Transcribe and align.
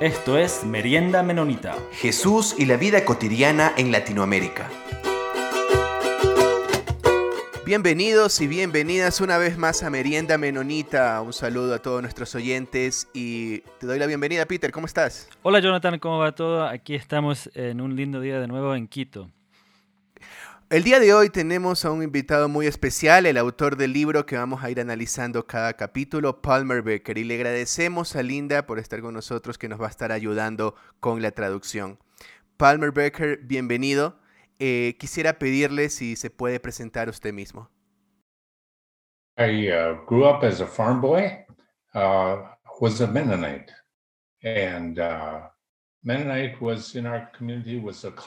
Esto 0.00 0.36
es 0.36 0.62
Merienda 0.62 1.22
Menonita. 1.22 1.74
Jesús 1.90 2.54
y 2.58 2.66
la 2.66 2.76
vida 2.76 3.06
cotidiana 3.06 3.72
en 3.78 3.90
Latinoamérica. 3.90 4.68
Bienvenidos 7.64 8.42
y 8.42 8.46
bienvenidas 8.46 9.22
una 9.22 9.38
vez 9.38 9.56
más 9.56 9.82
a 9.82 9.88
Merienda 9.88 10.36
Menonita. 10.36 11.22
Un 11.22 11.32
saludo 11.32 11.74
a 11.74 11.78
todos 11.78 12.02
nuestros 12.02 12.34
oyentes 12.34 13.08
y 13.14 13.60
te 13.80 13.86
doy 13.86 13.98
la 13.98 14.04
bienvenida, 14.04 14.44
Peter. 14.44 14.70
¿Cómo 14.70 14.84
estás? 14.84 15.30
Hola, 15.40 15.60
Jonathan. 15.60 15.98
¿Cómo 15.98 16.18
va 16.18 16.32
todo? 16.32 16.66
Aquí 16.66 16.94
estamos 16.94 17.48
en 17.54 17.80
un 17.80 17.96
lindo 17.96 18.20
día 18.20 18.38
de 18.38 18.48
nuevo 18.48 18.74
en 18.74 18.88
Quito. 18.88 19.30
El 20.68 20.82
día 20.82 20.98
de 20.98 21.14
hoy 21.14 21.30
tenemos 21.30 21.84
a 21.84 21.92
un 21.92 22.02
invitado 22.02 22.48
muy 22.48 22.66
especial, 22.66 23.26
el 23.26 23.36
autor 23.36 23.76
del 23.76 23.92
libro 23.92 24.26
que 24.26 24.36
vamos 24.36 24.64
a 24.64 24.70
ir 24.70 24.80
analizando 24.80 25.46
cada 25.46 25.74
capítulo, 25.74 26.42
Palmer 26.42 26.82
Becker, 26.82 27.18
y 27.18 27.22
le 27.22 27.36
agradecemos 27.36 28.16
a 28.16 28.24
Linda 28.24 28.66
por 28.66 28.80
estar 28.80 29.00
con 29.00 29.14
nosotros, 29.14 29.58
que 29.58 29.68
nos 29.68 29.80
va 29.80 29.86
a 29.86 29.90
estar 29.90 30.10
ayudando 30.10 30.74
con 30.98 31.22
la 31.22 31.30
traducción. 31.30 32.00
Palmer 32.56 32.90
Becker, 32.90 33.38
bienvenido. 33.44 34.18
Eh, 34.58 34.96
quisiera 34.98 35.38
pedirle 35.38 35.88
si 35.88 36.16
se 36.16 36.30
puede 36.30 36.58
presentar 36.58 37.08
usted 37.08 37.32
mismo. 37.32 37.70
I 39.38 39.70
uh, 39.70 40.04
grew 40.04 40.26
up 40.26 40.42
as 40.42 40.60
a 40.60 40.66
farm 40.66 41.00
boy, 41.00 41.46
uh, 41.94 42.38
was 42.80 43.00
a 43.00 43.06
Mennonite, 43.06 43.70
and 44.42 44.98
uh, 44.98 45.42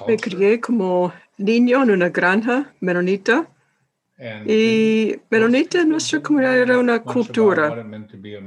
Me 0.07 0.17
crié 0.17 0.59
como 0.59 1.13
niño 1.37 1.83
en 1.83 1.91
una 1.91 2.09
granja 2.09 2.73
menonita 2.81 3.47
y 4.45 5.15
menonita 5.29 5.81
en 5.81 5.89
nuestra 5.89 6.21
comunidad 6.21 6.57
era 6.57 6.77
una 6.77 7.01
cultura. 7.01 7.73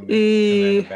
y 0.06 0.86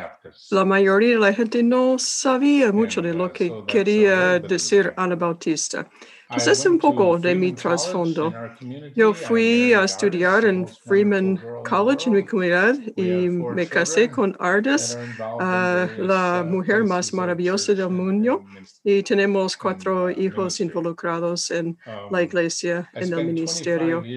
la 0.51 0.65
mayoría 0.67 1.15
de 1.15 1.19
la 1.19 1.33
gente 1.33 1.63
no 1.63 1.99
sabía 1.99 2.73
mucho 2.73 3.01
de 3.01 3.15
lo 3.15 3.33
que 3.33 3.53
quería 3.67 4.39
decir 4.39 4.93
Anabautista. 4.97 5.89
Pues 6.33 6.47
es 6.47 6.65
un 6.67 6.79
poco 6.79 7.19
de 7.19 7.35
mi 7.35 7.53
trasfondo. 7.53 8.39
Yo 8.95 9.15
fui 9.15 9.73
a 9.75 9.85
estudiar 9.85 10.45
en 10.45 10.67
Freeman 10.69 11.41
College 11.63 12.09
en 12.09 12.15
mi 12.17 12.25
comunidad 12.25 12.77
y 12.97 13.29
me 13.31 13.69
casé 13.69 14.11
con 14.11 14.37
Ardis, 14.39 14.99
ah, 15.39 15.89
la 15.97 16.45
mujer 16.47 16.85
más 16.85 17.13
maravillosa 17.13 17.75
del 17.75 17.91
mundo, 17.91 18.45
y 18.85 19.03
tenemos 19.03 19.57
cuatro 19.57 20.11
hijos 20.11 20.61
involucrados 20.61 21.51
en 21.51 21.79
la 22.09 22.23
iglesia, 22.23 22.93
en 22.99 23.13
el 23.13 23.23
ministerio. 23.23 24.09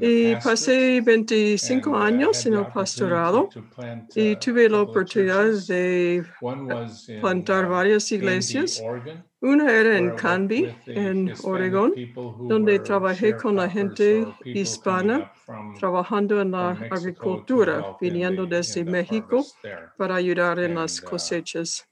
Y 0.00 0.36
pasé 0.36 1.00
25 1.02 1.96
años 1.96 2.44
en 2.46 2.54
el 2.54 2.66
pastorado 2.68 3.54
y 4.14 4.36
tuve 4.36 4.68
la 4.68 4.82
oportunidad 4.82 5.46
de 5.66 6.24
plantar 7.20 7.66
varias 7.68 8.10
iglesias 8.12 8.84
una 9.44 9.70
era 9.70 9.98
en 9.98 10.16
Canby, 10.16 10.74
en 10.86 11.32
Oregón, 11.44 11.94
donde 12.48 12.78
trabajé 12.78 13.36
con 13.36 13.56
la 13.56 13.68
gente 13.68 14.26
hispana 14.44 15.32
trabajando 15.78 16.40
en 16.40 16.50
la 16.50 16.70
agricultura, 16.70 17.96
viniendo 18.00 18.46
desde 18.46 18.84
México 18.84 19.44
para 19.98 20.16
ayudar 20.16 20.58
en 20.60 20.74
las 20.74 21.00
cosechas 21.00 21.86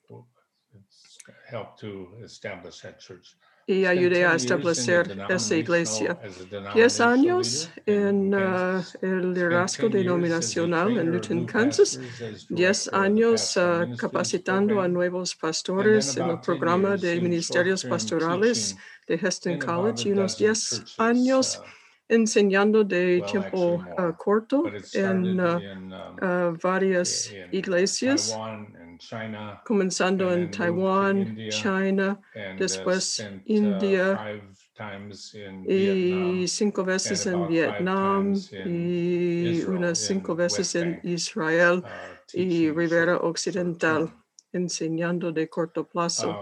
y 3.67 3.85
ayudé 3.85 4.25
a 4.25 4.35
establecer 4.35 5.17
esa 5.29 5.57
iglesia. 5.57 6.19
Diez 6.75 7.01
años 7.01 7.71
en 7.87 8.35
uh, 8.35 8.83
el 9.01 9.33
liderazgo 9.33 9.89
denominacional 9.89 10.99
en 10.99 11.11
Newton, 11.11 11.47
Kansas. 11.47 12.01
Diez 12.49 12.93
años 12.93 13.57
uh, 13.57 13.97
capacitando 13.97 14.81
a 14.81 14.89
nuevos 14.89 15.35
pastores 15.35 16.17
en 16.17 16.31
el 16.31 16.41
programa 16.41 16.97
de 16.97 17.21
ministerios 17.21 17.85
pastorales 17.85 18.77
de 19.07 19.15
Heston 19.15 19.59
College 19.59 20.09
y 20.09 20.13
unos 20.13 20.37
diez 20.39 20.83
años 20.99 21.59
uh, 21.59 21.63
enseñando 22.09 22.85
de 22.85 23.23
tiempo 23.31 23.83
corto 24.19 24.65
en 24.93 25.41
um, 25.41 26.59
varias 26.63 27.33
iglesias 27.53 28.37
comenzando 29.65 30.33
en 30.33 30.51
Taiwán, 30.51 31.49
China, 31.49 32.21
después 32.59 33.25
India 33.47 34.21
y 35.69 36.47
cinco 36.49 36.85
veces 36.85 37.27
en 37.27 37.47
Vietnam 37.47 38.35
y 38.65 39.63
unas 39.65 39.99
cinco 39.99 40.35
veces 40.35 40.75
en 40.75 41.01
Israel 41.05 41.85
uh, 41.85 42.39
y 42.39 42.71
Rivera 42.71 43.19
Occidental, 43.19 44.13
enseñando 44.53 45.33
de 45.33 45.49
corto 45.49 45.87
plazo. 45.87 46.37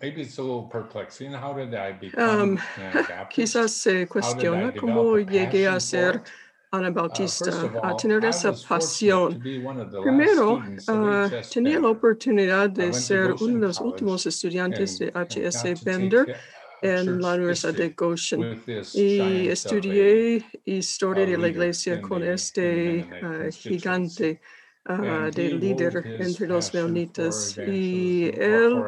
Uh, 0.00 0.68
um, 2.20 2.58
quizás 3.30 3.72
se 3.72 4.06
cuestiona 4.06 4.74
cómo 4.74 5.18
llegué 5.18 5.66
a 5.66 5.80
ser 5.80 6.22
Anabautista, 6.70 7.50
uh, 7.50 7.86
a 7.86 7.96
tener 7.96 8.24
esa 8.24 8.52
pasión. 8.52 9.40
Primero, 9.40 10.56
uh, 10.56 11.30
tenía 11.52 11.80
la 11.80 11.88
oportunidad 11.88 12.68
de 12.70 12.92
ser 12.92 13.32
uno 13.40 13.60
de 13.60 13.66
los 13.68 13.80
últimos 13.80 14.26
estudiantes 14.26 14.98
de 14.98 15.10
H.S. 15.14 15.74
Bender 15.82 16.36
en 16.82 17.20
la 17.20 17.34
Universidad 17.34 17.74
de 17.74 17.90
Goshen 17.90 18.62
y 18.94 19.48
estudié 19.48 20.44
historia 20.64 21.26
de 21.26 21.38
la 21.38 21.48
iglesia 21.48 22.00
con 22.00 22.22
este 22.22 23.08
uh, 23.22 23.50
gigante 23.50 24.40
uh, 24.88 25.30
de 25.30 25.50
líder 25.50 26.06
entre 26.18 26.46
los 26.46 26.72
meonitas 26.74 27.60
y 27.64 28.30
él 28.34 28.86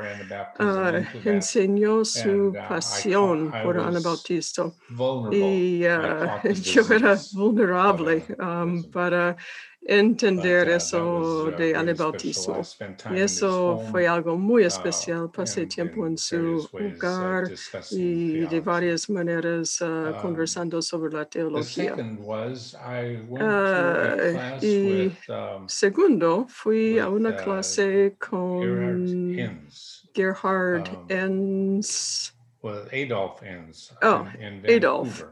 uh, 0.58 1.04
enseñó 1.24 2.04
su 2.04 2.48
uh, 2.48 2.58
pasión 2.66 3.56
por 3.60 3.78
Anabautista 3.78 4.72
y 5.30 5.80
yo 6.62 6.82
era 6.90 7.16
vulnerable 7.32 8.24
um, 8.38 8.82
para 8.90 9.36
entender 9.82 10.68
uh, 10.68 10.72
eso 10.72 11.50
de 11.56 11.74
anabautismo. 11.74 12.60
Y 13.10 13.20
eso 13.20 13.78
fue 13.90 14.06
algo 14.06 14.36
muy 14.36 14.64
uh, 14.64 14.66
especial. 14.66 15.30
Pasé 15.30 15.66
tiempo 15.66 16.06
en 16.06 16.16
su 16.16 16.68
hogar 16.72 17.50
y 17.90 18.46
de 18.46 18.60
varias 18.60 19.08
maneras 19.08 19.80
uh, 19.80 19.84
um, 19.84 20.14
conversando 20.20 20.82
sobre 20.82 21.12
la 21.12 21.24
teología. 21.24 21.94
y 24.60 25.06
um, 25.28 25.68
segundo, 25.68 26.46
fui 26.48 26.98
a 26.98 27.08
una 27.08 27.34
clase 27.36 28.16
con 28.18 29.36
Gerhard 30.14 30.88
Enns. 31.08 32.34
Adolf 32.62 33.42
Enns. 33.42 33.92
Oh, 34.02 34.26
Adolf 34.68 35.24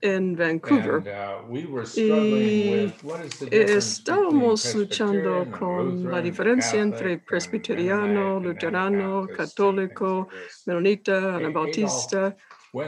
en 0.00 0.36
Vancouver. 0.36 1.02
Uh, 1.48 1.56
y 1.96 2.92
estábamos 3.50 4.74
luchando 4.74 5.46
con 5.58 6.10
la 6.10 6.20
diferencia 6.20 6.80
entre 6.80 7.18
presbiteriano, 7.18 8.40
luterano, 8.40 9.26
católico, 9.26 10.28
menonita, 10.66 11.36
anabautista. 11.36 12.36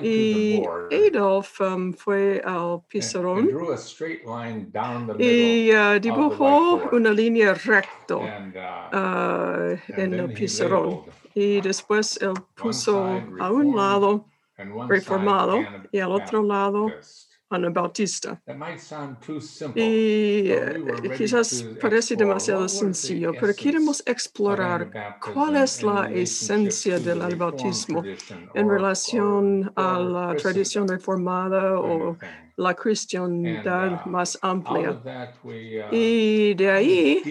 Y 0.02 0.62
Adolf 0.92 1.62
um, 1.62 1.94
fue 1.94 2.42
al 2.44 2.82
pizarrón 2.88 3.48
y 5.18 5.70
uh, 5.72 5.98
dibujó 5.98 6.90
una 6.92 7.10
línea 7.10 7.54
recta 7.54 8.16
uh, 8.16 9.78
en 9.98 10.12
el 10.12 10.32
pizarrón. 10.34 11.04
Y 11.34 11.62
después 11.62 12.18
él 12.20 12.34
puso 12.54 13.22
a 13.38 13.50
un 13.50 13.74
lado 13.74 14.26
reformado 14.88 15.60
y 15.92 15.98
al 15.98 16.12
otro 16.12 16.42
lado 16.42 16.92
anabautista. 17.50 18.40
Y 19.74 20.50
eh, 20.50 20.84
quizás 21.16 21.64
parece 21.80 22.16
demasiado 22.16 22.68
sencillo, 22.68 23.32
pero 23.40 23.54
queremos 23.54 24.02
explorar 24.06 24.90
cuál 25.32 25.56
es 25.56 25.82
la 25.82 26.10
esencia 26.10 26.98
del 26.98 27.22
anabautismo 27.22 28.02
en 28.54 28.68
relación 28.68 29.72
a 29.76 29.98
la 29.98 30.36
tradición 30.36 30.86
reformada 30.86 31.78
o 31.80 32.16
la 32.56 32.74
cristiandad 32.74 34.02
uh, 34.04 34.08
más 34.08 34.36
amplia. 34.42 35.00
Uh, 35.44 35.50
y 35.92 36.54
de 36.54 36.70
ahí, 36.70 37.22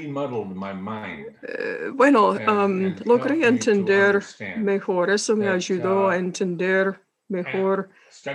eh, 1.43 1.89
bueno, 1.93 2.29
um, 2.29 2.95
logré 3.05 3.45
entender 3.45 4.23
mejor, 4.57 5.09
eso 5.09 5.35
me 5.35 5.49
ayudó 5.49 6.09
a 6.09 6.15
uh, 6.15 6.19
entender 6.19 6.97
mejor 7.29 7.89
uh, 8.25 8.29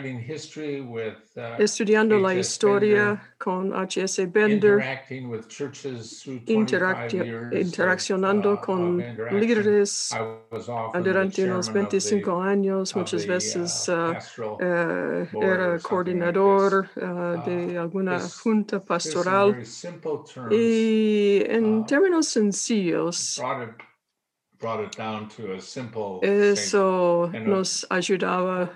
estudiando 1.59 2.19
la 2.19 2.35
historia 2.35 3.35
con 3.39 3.75
H.S. 3.75 4.27
Bender, 4.27 4.83
interaccionando 6.47 8.55
uh, 8.55 8.61
con 8.61 9.05
líderes 9.31 10.17
durante 11.03 11.45
unos 11.45 11.73
25 11.73 12.43
años, 12.43 12.95
muchas 12.95 13.27
veces 13.27 13.89
uh, 13.89 14.15
era 14.61 15.79
coordinador 15.81 16.91
de 17.45 17.79
alguna 17.79 18.21
junta 18.21 18.81
pastoral. 18.81 19.59
Y 20.51 21.43
en 21.47 21.87
términos 21.87 22.29
sencillos, 22.29 23.41
Eso 26.23 27.31
nos 27.45 27.87
ayudaba 27.91 28.71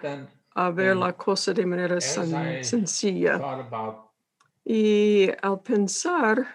a 0.55 0.71
ver 0.71 0.97
la 0.97 1.13
cosa 1.13 1.53
de 1.53 1.67
manera 1.67 2.01
sencilla. 2.01 3.41
Y 4.65 5.31
al 5.43 5.61
pensar, 5.61 6.47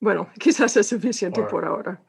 bueno, 0.00 0.30
quizás 0.38 0.76
es 0.76 0.86
suficiente 0.88 1.42
por 1.42 1.64
ahora. 1.64 2.00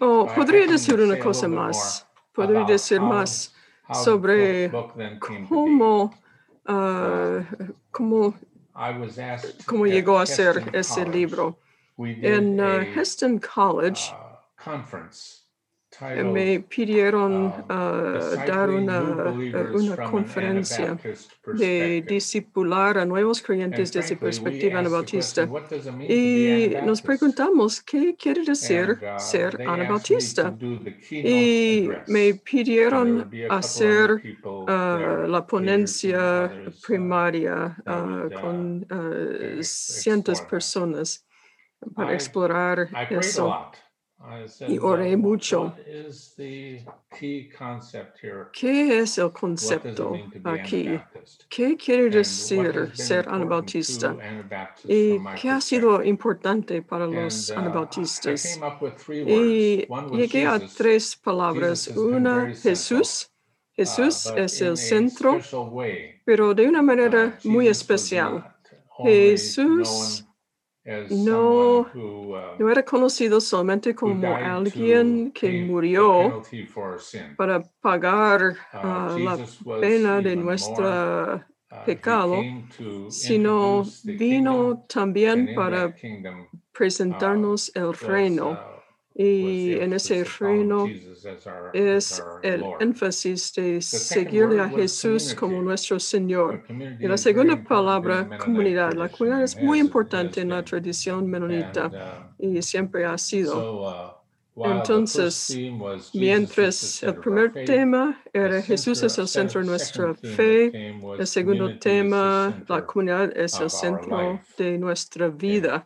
Oh, 0.00 0.26
podría 0.34 0.66
decir 0.66 0.98
una 1.00 1.18
cosa 1.18 1.48
más. 1.48 2.06
Podría 2.32 2.64
decir 2.64 3.00
más 3.00 3.54
sobre 3.92 4.70
cómo, 5.48 6.14
uh, 6.68 7.42
cómo, 7.90 8.34
cómo 9.66 9.86
llegó 9.86 10.18
a 10.18 10.26
ser 10.26 10.70
ese 10.72 11.04
libro. 11.06 11.58
En 11.98 12.60
uh, 12.60 12.82
Heston 12.94 13.38
College, 13.38 14.12
me 16.24 16.60
pidieron 16.60 17.46
uh, 17.46 18.36
dar 18.46 18.68
una, 18.68 19.00
una 19.72 19.96
conferencia 20.10 20.98
de 21.54 22.04
discipular 22.06 22.98
a 22.98 23.06
nuevos 23.06 23.40
creyentes 23.40 23.92
desde 23.92 24.16
perspectiva 24.16 24.78
anabautista. 24.80 25.48
Y 26.06 26.74
nos 26.84 27.00
preguntamos, 27.00 27.80
¿qué 27.80 28.14
quiere 28.14 28.44
decir 28.44 28.98
uh, 29.00 29.18
ser 29.18 29.58
anabautista? 29.66 30.54
Y 31.10 31.88
me 32.08 32.34
pidieron 32.34 33.30
hacer 33.48 34.36
uh, 34.44 35.26
la 35.26 35.46
ponencia 35.46 36.52
primaria 36.86 37.76
con 38.40 38.86
cientos 39.62 40.40
de 40.42 40.46
personas 40.46 41.25
para 41.94 42.14
explorar 42.14 42.88
eso 43.10 43.70
y 44.66 44.78
oré 44.78 45.16
mucho. 45.16 45.74
¿Qué 48.52 48.98
es 48.98 49.18
el 49.18 49.32
concepto 49.32 50.14
aquí? 50.44 50.98
¿Qué 51.48 51.76
quiere 51.76 52.10
decir 52.10 52.90
ser 52.94 53.28
anabautista? 53.28 54.16
¿Y 54.84 55.18
qué 55.40 55.50
ha 55.50 55.60
sido 55.60 56.02
importante 56.02 56.82
para 56.82 57.06
los 57.06 57.50
uh, 57.50 57.58
anabautistas? 57.58 58.58
Y 59.08 59.86
llegué 60.12 60.46
a 60.46 60.58
tres 60.58 61.16
palabras. 61.16 61.88
Una, 61.88 62.54
Jesús. 62.54 63.30
Uh, 63.30 63.36
Jesús 63.76 64.32
es 64.34 64.62
el 64.62 64.78
centro, 64.78 65.38
pero 66.24 66.54
de 66.54 66.66
una 66.66 66.80
manera 66.80 67.38
uh, 67.44 67.48
muy 67.48 67.68
especial. 67.68 68.56
Jesús 69.04 70.25
no, 71.08 71.80
uh, 71.82 71.86
no 72.58 72.70
era 72.70 72.84
conocido 72.84 73.40
solamente 73.40 73.94
como 73.94 74.38
alguien 74.42 75.32
que 75.32 75.52
murió 75.52 76.40
para 77.36 77.62
pagar 77.80 78.56
uh, 78.82 79.18
la 79.18 79.44
pena 79.78 80.22
de 80.22 80.36
nuestro 80.36 81.36
uh, 81.36 81.40
pecado, 81.82 82.52
sino 83.06 83.96
vino 84.02 84.84
también 84.88 85.52
para 85.52 85.96
presentarnos 86.72 87.72
el 87.74 87.94
reino 87.94 88.64
y 89.18 89.72
en 89.72 89.94
ese 89.94 90.24
reino 90.38 90.86
es 91.72 92.22
el 92.42 92.62
énfasis 92.80 93.54
de 93.54 93.80
seguirle 93.80 94.60
a 94.60 94.68
Jesús 94.68 95.34
como 95.34 95.62
nuestro 95.62 95.98
Señor. 95.98 96.62
Y 96.68 97.06
la 97.06 97.16
segunda 97.16 97.62
palabra, 97.62 98.36
comunidad. 98.36 98.92
La 98.92 99.08
comunidad 99.08 99.42
es 99.42 99.56
muy 99.56 99.78
importante 99.78 100.42
en 100.42 100.50
la 100.50 100.62
tradición 100.62 101.26
menonita 101.28 102.34
uh, 102.38 102.46
y 102.46 102.60
siempre 102.60 103.06
ha 103.06 103.16
sido. 103.16 104.12
Uh, 104.54 104.66
Entonces, 104.66 105.56
mientras 106.12 107.02
el 107.02 107.14
primer 107.16 107.52
tema 107.64 108.22
era 108.32 108.60
Jesús 108.62 109.02
es 109.02 109.18
el 109.18 109.28
centro 109.28 109.60
de 109.60 109.66
nuestra 109.66 110.14
fe, 110.14 110.94
el 111.18 111.26
segundo 111.26 111.78
tema, 111.78 112.64
la 112.68 112.84
comunidad 112.84 113.36
es 113.36 113.60
el 113.60 113.70
centro 113.70 114.40
de 114.58 114.78
nuestra 114.78 115.28
vida. 115.28 115.84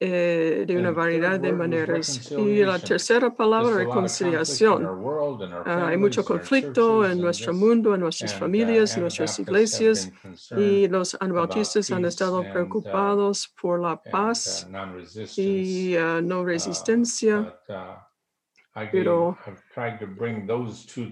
Eh, 0.00 0.64
de 0.66 0.76
una 0.76 0.90
variedad 0.90 1.38
de 1.38 1.52
maneras. 1.52 2.30
Y 2.32 2.64
la 2.64 2.80
tercera 2.80 3.32
palabra, 3.32 3.76
reconciliación. 3.76 4.86
Ah, 5.64 5.86
hay 5.86 5.96
mucho 5.96 6.24
conflicto 6.24 7.08
en 7.08 7.20
nuestro 7.20 7.54
mundo, 7.54 7.94
en 7.94 8.00
nuestras 8.00 8.34
uh, 8.34 8.38
familias, 8.40 8.96
en 8.96 9.02
nuestras 9.02 9.38
iglesias, 9.38 10.10
y 10.56 10.88
los 10.88 11.16
anabautistas 11.20 11.92
han 11.92 12.04
estado 12.04 12.40
uh, 12.40 12.52
preocupados 12.52 13.54
por 13.60 13.80
la 13.80 13.94
uh, 13.94 14.10
paz 14.10 14.68
y 15.36 15.94
no 16.22 16.44
resistencia 16.44 17.56
pero 18.90 19.38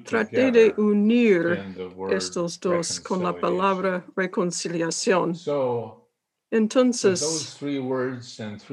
traté 0.05 0.51
de 0.51 0.75
unir 0.77 1.63
estos 2.11 2.59
dos 2.59 2.99
con 3.01 3.23
la 3.23 3.33
palabra 3.33 4.05
reconciliación. 4.17 5.35
Entonces, 6.53 7.59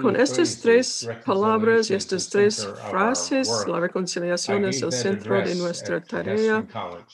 con 0.01 0.17
estas 0.17 0.59
tres 0.59 1.09
palabras 1.25 1.89
y 1.89 1.93
estas 1.93 2.29
tres 2.29 2.67
frases, 2.91 3.49
la 3.69 3.79
reconciliación 3.79 4.65
es 4.65 4.81
el 4.81 4.91
centro 4.91 5.35
de 5.35 5.55
nuestra 5.55 6.03
tarea. 6.03 6.67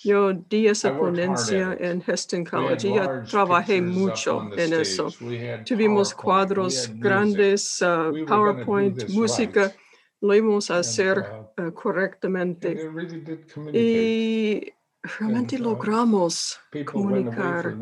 Yo 0.04 0.34
di 0.34 0.68
esa 0.68 0.98
ponencia 0.98 1.78
en 1.80 2.02
Heston 2.06 2.44
College 2.44 2.88
y 2.88 2.96
ya 2.96 3.24
trabajé 3.26 3.80
mucho 3.80 4.50
en 4.58 4.74
eso. 4.74 5.14
Tuvimos 5.68 6.16
cuadros 6.16 6.90
grandes, 6.96 7.80
uh, 7.84 8.26
PowerPoint, 8.26 9.08
música. 9.10 9.72
Lo 10.20 10.34
íbamos 10.34 10.72
a 10.72 10.80
hacer 10.80 11.20
uh, 11.20 11.62
uh, 11.62 11.74
correctamente. 11.76 12.90
Y 13.72 14.74
realmente 15.20 15.58
logramos 15.58 16.60
comunicar. 16.86 17.76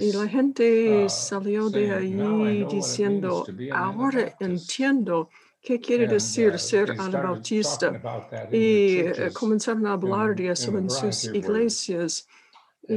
Y 0.00 0.12
la 0.12 0.26
gente 0.28 1.04
uh, 1.04 1.08
salió 1.08 1.70
de 1.70 1.92
ahí 1.92 2.64
diciendo, 2.70 3.46
ahora 3.72 4.36
entiendo 4.40 5.30
qué 5.62 5.80
quiere 5.80 6.06
decir 6.06 6.54
uh, 6.54 6.58
ser 6.58 6.92
anabautista. 6.98 8.00
Y 8.52 8.98
eh, 8.98 9.30
comenzaron 9.32 9.86
a 9.86 9.92
hablar 9.92 10.34
de 10.34 10.50
eso 10.50 10.76
en 10.76 10.90
sus 10.90 11.24
iglesias. 11.24 12.26
Y, 12.90 12.94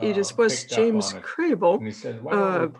y, 0.00 0.12
después 0.14 0.66
James 0.70 1.14
Crable 1.20 1.92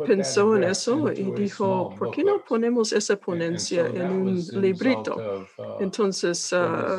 pensó 0.07 0.57
en 0.57 0.65
eso 0.65 1.13
y 1.13 1.31
dijo, 1.33 1.95
¿por 1.99 2.11
qué 2.13 2.25
no 2.25 2.43
ponemos 2.43 2.95
esa 2.95 3.17
ponencia 3.17 3.87
en 3.87 4.11
un 4.11 4.43
librito? 4.63 5.47
Entonces 5.79 6.51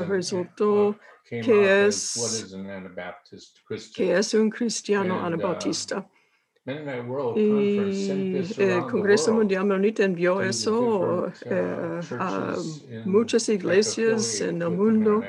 resultó 0.07 0.95
que 1.29 1.87
es, 1.87 2.53
que 3.95 4.17
es 4.17 4.33
un 4.33 4.49
cristiano 4.49 5.17
uh, 5.17 5.25
anabautista. 5.25 6.07
Y 7.37 8.41
el 8.57 8.85
Congreso 8.91 9.33
Mundial 9.33 9.65
Menonita 9.65 10.03
envió 10.03 10.41
eso 10.41 11.23
uh, 11.25 11.31
eh, 11.45 12.01
a 12.19 12.55
muchas 13.05 13.47
iglesias 13.47 14.41
en 14.41 14.61
el 14.61 14.71
mundo, 14.71 15.23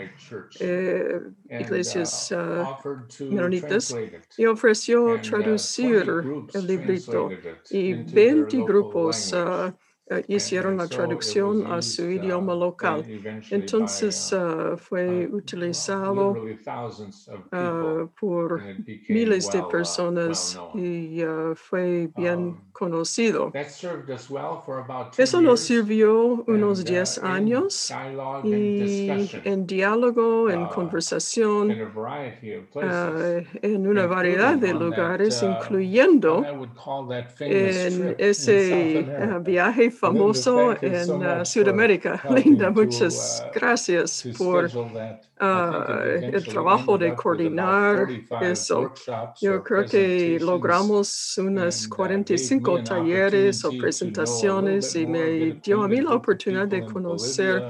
eh, 0.58 1.20
iglesias 1.48 2.32
uh, 2.32 3.24
menonitas, 3.30 3.96
y 4.36 4.46
ofreció 4.46 5.20
traducir 5.20 6.10
el 6.54 6.66
librito. 6.66 7.30
Y 7.70 7.92
20 7.92 8.56
grupos 8.64 9.32
eh, 9.32 9.72
hicieron 10.26 10.76
la 10.76 10.86
traducción 10.86 11.70
a 11.70 11.82
su 11.82 12.02
idioma 12.10 12.54
local. 12.54 13.04
Entonces 13.50 14.32
uh, 14.32 14.76
fue 14.76 15.26
utilizado 15.26 16.30
uh, 16.32 18.08
por 18.18 18.62
miles 19.08 19.50
de 19.50 19.62
personas 19.64 20.58
y 20.74 21.22
uh, 21.24 21.54
fue 21.54 22.10
bien 22.16 22.38
um, 22.38 22.60
conocido. 22.72 23.52
Eso 25.16 25.40
nos 25.40 25.60
sirvió 25.60 26.44
unos 26.46 26.84
10 26.84 27.18
años 27.18 27.92
y 28.44 29.28
en 29.44 29.66
diálogo, 29.66 30.48
en 30.48 30.66
conversación, 30.66 31.70
en 33.62 33.86
una 33.86 34.06
variedad 34.06 34.56
de 34.56 34.72
lugares, 34.72 35.42
incluyendo 35.42 36.44
en 37.40 38.14
ese 38.18 39.06
viaje 39.42 39.90
famoso 39.98 40.76
en 40.80 41.10
uh, 41.10 41.44
Sudamérica. 41.44 42.22
Linda, 42.30 42.70
muchas 42.70 43.42
uh, 43.44 43.50
gracias 43.52 44.26
por 44.36 44.66
uh, 44.66 46.02
el 46.22 46.44
trabajo 46.44 46.96
de 46.96 47.14
coordinar 47.14 48.08
eso. 48.40 48.92
Yo 49.40 49.62
creo 49.62 49.84
que 49.84 50.38
logramos 50.40 51.36
unas 51.38 51.88
45 51.88 52.82
talleres 52.84 53.64
o 53.64 53.70
presentaciones 53.70 54.94
y 54.94 55.06
me 55.06 55.58
dio 55.62 55.82
a 55.82 55.88
mí 55.88 56.00
la 56.00 56.14
oportunidad 56.14 56.68
de 56.68 56.84
conocer 56.84 57.62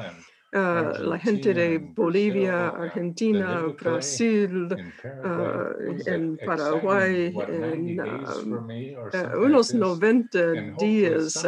uh, 0.55 1.03
la 1.03 1.19
gente 1.19 1.55
de 1.55 1.79
Bolivia, 1.79 2.69
Argentina, 2.69 3.63
Brasil, 3.81 4.69
uh, 5.05 6.07
en 6.07 6.37
Paraguay, 6.45 7.35
en 7.49 8.01
uh, 8.01 9.45
unos 9.45 9.75
90 9.75 10.77
días 10.79 11.47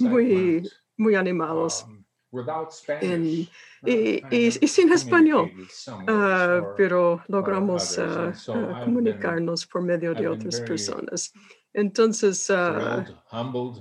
muy, 0.00 0.62
muy 0.96 1.14
animados. 1.14 1.84
Um, 1.86 2.06
en, 3.00 3.24
y, 3.24 3.48
y, 3.84 4.20
y, 4.30 4.68
sin 4.68 4.92
español, 4.92 5.50
uh, 6.08 6.74
pero 6.76 7.22
logramos 7.28 7.96
uh, 7.98 8.32
uh, 8.50 8.84
comunicarnos 8.84 9.66
por 9.66 9.82
medio 9.82 10.12
de 10.12 10.28
otras 10.28 10.60
personas. 10.60 11.32
Entonces, 11.76 12.48
uh, 12.48 13.04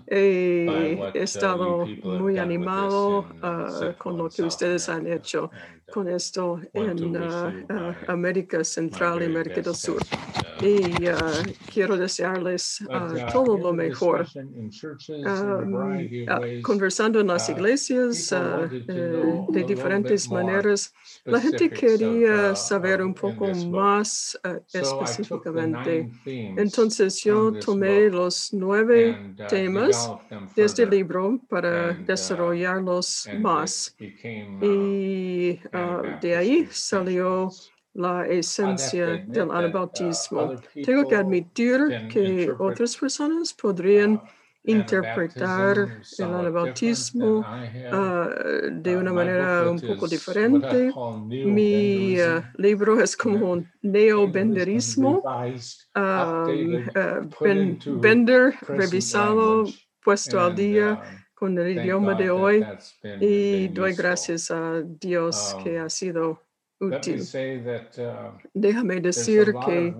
he 0.07 0.97
uh, 0.99 1.17
estado 1.17 1.85
muy 2.03 2.37
animado 2.37 3.19
uh, 3.41 3.97
con 3.97 4.17
lo 4.17 4.29
que 4.29 4.43
ustedes 4.43 4.89
han 4.89 5.07
hecho 5.07 5.49
con 5.91 6.09
esto 6.09 6.59
en 6.73 7.15
América 8.07 8.63
Central 8.63 9.21
y 9.21 9.25
América 9.25 9.61
del 9.61 9.75
Sur. 9.75 10.01
Y 10.61 10.79
quiero 11.71 11.97
desearles 11.97 12.83
todo 13.31 13.57
lo 13.57 13.73
mejor. 13.73 14.25
Um, 14.35 14.69
conversando 16.61 17.19
en 17.19 17.27
las 17.27 17.49
iglesias 17.49 18.31
eh, 18.31 18.37
de 19.49 19.63
diferentes 19.63 20.29
maneras, 20.29 20.93
la 21.25 21.41
gente 21.41 21.69
quería 21.69 22.55
saber 22.55 23.01
un 23.01 23.13
poco 23.13 23.53
más 23.53 24.39
específicamente. 24.73 26.09
Entonces, 26.25 27.21
yo 27.23 27.53
tomé 27.59 28.09
los 28.09 28.53
nueve 28.53 29.11
uh, 29.11 29.47
temas 29.47 30.11
de 30.55 30.63
este 30.63 30.85
libro 30.85 31.39
para 31.49 31.91
uh, 31.91 32.05
desarrollarlos 32.05 33.29
más. 33.39 33.95
Uh, 35.75 36.05
y 36.05 36.19
de 36.21 36.35
ahí 36.37 36.67
salió 36.71 37.49
la 37.93 38.27
esencia 38.27 39.23
del 39.25 39.51
anabautismo. 39.51 40.55
Tengo 40.85 41.07
que 41.07 41.15
admitir 41.15 42.07
que 42.11 42.51
otras 42.59 42.95
personas 42.97 43.53
podrían 43.53 44.21
interpretar 44.65 45.77
el 46.17 46.25
anabautismo 46.25 47.39
uh, 47.39 48.71
de 48.71 48.97
una 48.97 49.13
manera 49.13 49.69
un 49.69 49.79
poco 49.79 50.07
diferente. 50.07 50.91
Mi 51.27 52.19
uh, 52.19 52.41
libro 52.57 53.01
es 53.01 53.15
como 53.15 53.51
un 53.51 53.71
neobenderismo, 53.81 55.23
um, 55.95 56.75
uh, 56.75 57.99
Bender 58.01 58.55
revisado, 58.67 59.65
puesto 60.03 60.39
al 60.39 60.55
día 60.55 61.24
con 61.45 61.59
el 61.59 61.77
idioma 61.77 62.15
de 62.15 62.31
hoy 62.31 62.65
y 63.21 63.67
doy 63.67 63.93
gracias 63.93 64.49
a 64.49 64.81
Dios 64.81 65.55
que 65.63 65.77
um, 65.77 65.85
ha 65.85 65.89
sido 65.91 66.41
útil. 66.79 67.21
Déjame 68.51 68.99
decir 68.99 69.53
que 69.63 69.93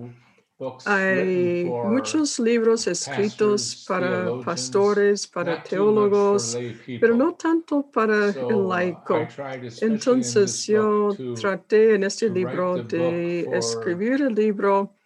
hay 0.84 1.70
muchos 1.84 2.40
libros 2.40 2.88
escritos 2.88 3.84
para 3.86 4.40
pastores, 4.44 5.28
para 5.28 5.62
teólogos, 5.62 6.58
pero 7.00 7.14
no 7.14 7.34
tanto 7.34 7.88
para 7.92 8.30
el 8.30 8.54
uh, 8.54 8.68
laico. 8.68 9.20
Entonces 9.82 10.66
yo 10.66 11.10
traté 11.40 11.94
en 11.94 12.02
este 12.02 12.28
libro 12.28 12.82
de 12.82 13.42
escribir 13.52 14.20
el 14.22 14.34
libro 14.34 14.96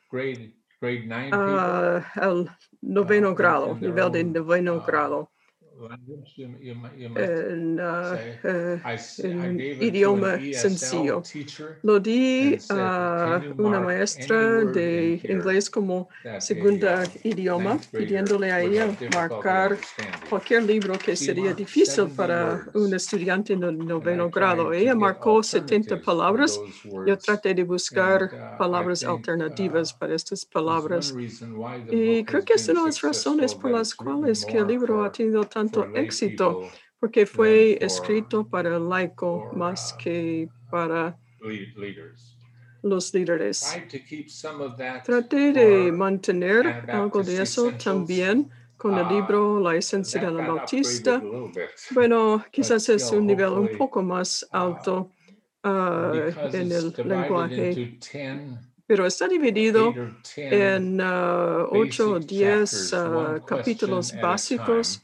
al 0.80 2.48
noveno 2.80 3.32
uh, 3.32 3.34
grado, 3.34 3.76
nivel 3.78 4.10
de 4.10 4.24
noveno 4.24 4.76
uh, 4.76 4.86
grado 4.86 5.30
en, 7.16 7.80
uh, 7.80 8.16
idioma 9.80 10.38
sencillo. 10.52 11.22
Lo 11.82 11.98
di 11.98 12.58
a 12.68 13.40
una 13.56 13.80
maestra 13.80 14.64
de 14.64 15.20
inglés 15.28 15.70
como 15.70 16.08
segunda 16.38 17.04
idioma, 17.24 17.78
pidiéndole 17.92 18.52
a 18.52 18.60
ella 18.60 18.94
marcar 19.14 19.78
cualquier 20.28 20.64
libro 20.64 20.98
que 20.98 21.16
sería 21.16 21.54
difícil 21.54 22.08
para 22.08 22.66
un 22.74 22.92
estudiante 22.94 23.54
en 23.54 23.62
el 23.62 23.78
noveno 23.78 24.28
grado. 24.28 24.72
Ella 24.72 24.94
marcó 24.94 25.42
70 25.42 26.02
palabras. 26.02 26.60
Yo 27.06 27.16
traté 27.16 27.54
de 27.54 27.64
buscar 27.64 28.24
uh, 28.24 28.58
palabras 28.58 29.02
alternativas 29.04 29.92
uh, 29.92 29.98
para 29.98 30.14
estas 30.14 30.44
palabras. 30.44 31.14
Y 31.90 32.24
creo 32.24 32.44
que 32.44 32.54
es 32.54 32.68
una 32.68 32.80
de 32.80 32.86
las 32.86 33.00
razones 33.00 33.54
por 33.54 33.70
las 33.70 33.94
cuales 33.94 34.44
que 34.44 34.58
el 34.58 34.66
libro 34.66 35.04
ha 35.04 35.12
tenido 35.12 35.44
tanto 35.44 35.69
éxito 35.94 36.68
porque 37.00 37.24
fue 37.24 37.78
escrito 37.80 38.46
para 38.46 38.76
el 38.76 38.88
laico 38.88 39.50
más 39.54 39.94
uh, 39.94 39.96
que 40.02 40.48
para 40.70 41.18
los 42.82 43.12
líderes. 43.14 43.78
Traté 45.04 45.52
de 45.52 45.92
mantener 45.92 46.66
algo 46.90 47.22
de 47.22 47.42
eso 47.42 47.72
también 47.82 48.50
con 48.76 48.98
el 48.98 49.06
uh, 49.06 49.10
libro 49.10 49.60
La 49.60 49.76
esencia 49.76 50.20
de 50.20 50.30
la 50.30 50.46
bautista. 50.46 51.22
Bueno, 51.92 52.44
quizás 52.50 52.88
es 52.90 53.10
un 53.10 53.26
nivel 53.26 53.52
un 53.52 53.70
poco 53.78 54.02
más 54.02 54.46
uh, 54.52 54.56
alto 54.56 55.10
en 55.62 56.72
el 56.72 56.94
lenguaje 57.04 57.98
pero 58.90 59.06
está 59.06 59.28
dividido 59.28 59.94
en 60.34 61.00
ocho 61.00 62.14
o 62.14 62.18
diez 62.18 62.92
capítulos 63.46 64.12
básicos 64.20 65.00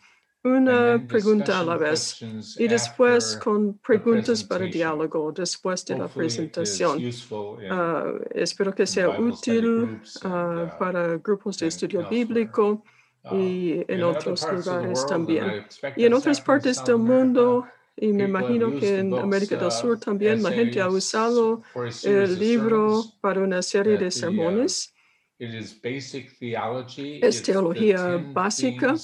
una 0.47 1.05
pregunta 1.07 1.59
a 1.59 1.65
la 1.65 1.76
vez 1.76 2.23
y 2.59 2.69
después 2.69 3.38
con 3.43 3.79
preguntas 3.79 4.45
para 4.45 4.67
diálogo 4.67 5.33
después 5.33 5.85
de 5.85 5.99
la 5.99 6.09
presentación. 6.09 6.99
Ah, 7.71 8.12
espero 8.35 8.75
que 8.75 8.87
sea 8.87 9.09
útil 9.09 10.00
ah, 10.23 10.73
uh, 10.75 10.79
para 10.79 11.19
grupos 11.19 11.59
de 11.59 11.69
estudio 11.69 12.09
bíblico 12.09 12.85
uh, 13.25 13.37
y 13.37 13.85
en 13.88 14.03
otros 14.03 14.47
lugares 14.50 15.05
también. 15.07 15.67
Y 15.97 16.05
en 16.05 16.15
otras 16.15 16.41
partes 16.41 16.85
del 16.85 16.99
mundo, 16.99 17.67
y 17.97 18.12
me 18.12 18.25
imagino 18.25 18.79
que 18.79 19.00
en 19.00 19.19
América 19.19 19.57
del 19.57 19.69
uh, 19.69 19.71
Sur 19.71 19.99
también 19.99 20.43
la 20.43 20.53
gente 20.53 20.81
ha 20.81 20.88
usado 20.88 21.62
el 22.05 22.38
libro 22.38 23.05
para 23.21 23.41
una 23.41 23.62
serie 23.62 23.97
de 23.97 24.11
sermones. 24.11 24.93
Es 25.38 27.43
teología 27.43 28.17
básica 28.33 28.95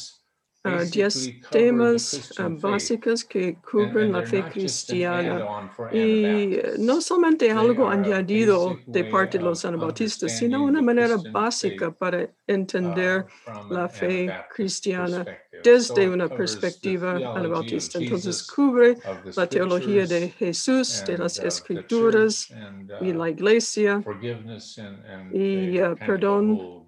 uh, 0.64 0.84
diez 0.90 1.30
temas 1.50 2.32
uh, 2.38 2.48
básicos 2.48 3.24
que 3.24 3.56
cubren 3.56 4.12
la 4.12 4.22
fe 4.22 4.42
cristiana. 4.44 5.70
y 5.92 6.58
no 6.78 7.00
solamente 7.00 7.50
algo 7.50 7.88
añadido 7.88 8.78
de 8.86 9.04
parte 9.04 9.38
de 9.38 9.44
los 9.44 9.64
anabautistas, 9.64 10.38
sino 10.38 10.64
una 10.64 10.82
manera 10.82 11.16
básica 11.30 11.90
para 11.90 12.28
entender 12.46 13.26
uh, 13.46 13.72
la 13.72 13.88
fe 13.88 14.30
cristiana 14.54 15.24
desde 15.62 16.08
una 16.08 16.28
perspectiva 16.28 17.12
anabautista. 17.12 17.98
Entonces 17.98 18.42
cubre 18.42 18.96
la 19.36 19.46
teología 19.46 20.06
de 20.06 20.30
Jesús, 20.30 21.04
de 21.06 21.18
las 21.18 21.38
escrituras 21.38 22.48
y 23.00 23.12
la 23.12 23.30
iglesia. 23.30 24.02
y 25.32 25.78
perdón 26.06 26.81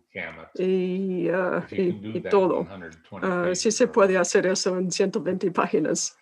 y, 0.55 1.29
uh, 1.29 1.63
y, 1.71 2.19
y, 2.19 2.21
todo. 2.21 2.67
Uh, 3.11 3.55
si 3.55 3.73
se 3.73 3.89
puede 3.89 4.17
hacer 4.17 4.47
eso 4.47 4.79
en 4.79 4.91
120 4.91 5.51
páginas. 5.51 6.17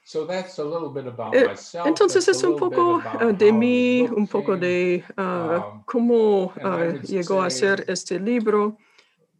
Entonces 1.84 2.28
es 2.28 2.42
un 2.42 2.56
poco 2.56 3.02
de 3.36 3.52
mí, 3.52 4.08
un 4.16 4.26
poco 4.26 4.56
de 4.56 5.04
cómo 5.84 6.52
llegó 7.02 7.42
a 7.42 7.50
ser 7.50 7.84
este 7.88 8.18
libro. 8.18 8.78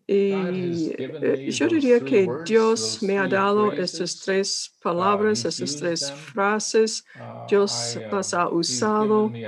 Y 0.07 0.93
eh, 0.99 1.51
yo 1.51 1.69
diría 1.69 2.01
que 2.01 2.29
Dios 2.45 3.03
me 3.03 3.19
ha 3.19 3.29
dado 3.29 3.73
estas 3.73 4.19
tres 4.19 4.75
uh, 4.77 4.83
palabras, 4.83 5.45
estas 5.45 5.77
tres 5.77 6.13
frases. 6.13 7.05
Uh, 7.15 7.47
Dios 7.49 7.99
las 8.11 8.35
ha 8.35 8.49
usado 8.49 9.31
y 9.33 9.45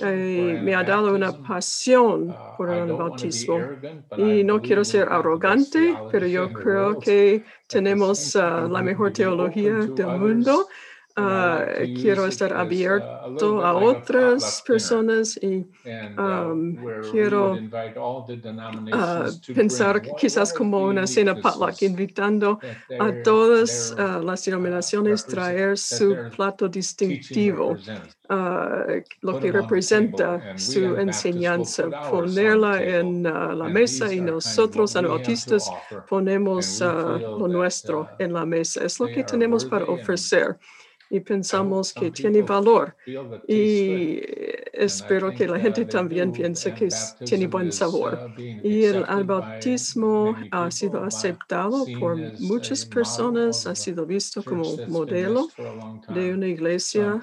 eh, 0.00 0.58
me 0.60 0.74
ha 0.74 0.84
dado 0.84 1.14
una 1.14 1.32
pasión 1.32 2.30
uh, 2.30 2.56
por 2.56 2.70
el 2.70 2.92
bautismo. 2.92 3.58
Y 4.16 4.44
no 4.44 4.60
quiero 4.60 4.84
ser 4.84 5.08
arrogante, 5.08 5.94
pero 6.10 6.26
yo 6.26 6.52
creo 6.52 6.98
que 6.98 7.44
tenemos 7.66 8.34
la 8.34 8.82
mejor 8.82 9.12
teología 9.12 9.72
del 9.94 10.18
mundo. 10.18 10.68
Uh, 11.16 11.94
quiero 11.94 12.26
estar 12.26 12.52
abierto 12.52 13.64
a 13.64 13.72
otras 13.72 14.60
personas 14.66 15.38
y 15.40 15.64
um, 16.18 16.76
quiero 17.12 17.52
uh, 17.52 19.54
pensar 19.54 20.02
quizás 20.18 20.52
como 20.52 20.86
una 20.86 21.06
cena 21.06 21.36
potluck, 21.36 21.82
invitando 21.82 22.58
a 22.98 23.12
todas 23.22 23.94
uh, 23.96 24.20
las 24.24 24.44
denominaciones 24.44 25.24
traer 25.24 25.78
su 25.78 26.16
plato 26.34 26.68
distintivo, 26.68 27.76
lo 29.20 29.38
que 29.38 29.52
representa 29.52 30.58
su 30.58 30.96
enseñanza, 30.96 31.84
ponerla 32.10 32.82
en 32.82 33.22
la 33.22 33.68
mesa 33.68 34.12
y 34.12 34.20
nosotros, 34.20 34.96
anabautistas, 34.96 35.70
ponemos 36.08 36.80
lo 36.80 37.46
nuestro 37.46 38.08
en 38.18 38.32
la 38.32 38.44
mesa. 38.44 38.84
Es 38.84 38.98
lo 38.98 39.06
que 39.06 39.22
tenemos 39.22 39.64
para 39.64 39.84
ofrecer 39.84 40.58
y 41.10 41.20
pensamos 41.20 41.92
que 41.92 42.10
tiene 42.10 42.42
valor. 42.42 42.96
Y 43.46 44.20
espero 44.72 45.32
que 45.32 45.46
la 45.46 45.58
gente 45.58 45.84
también 45.84 46.32
piense 46.32 46.74
que 46.74 46.88
tiene 47.24 47.46
buen 47.46 47.72
sabor. 47.72 48.32
uh, 48.36 48.40
Y 48.40 48.84
el 48.84 49.04
bautismo 49.24 50.34
ha 50.50 50.70
sido 50.70 51.04
aceptado 51.04 51.84
por 51.98 52.16
muchas 52.40 52.84
personas, 52.84 53.66
ha 53.66 53.74
sido 53.74 54.06
visto 54.06 54.42
como 54.42 54.64
modelo 54.88 55.48
de 56.08 56.34
una 56.34 56.46
iglesia 56.46 57.20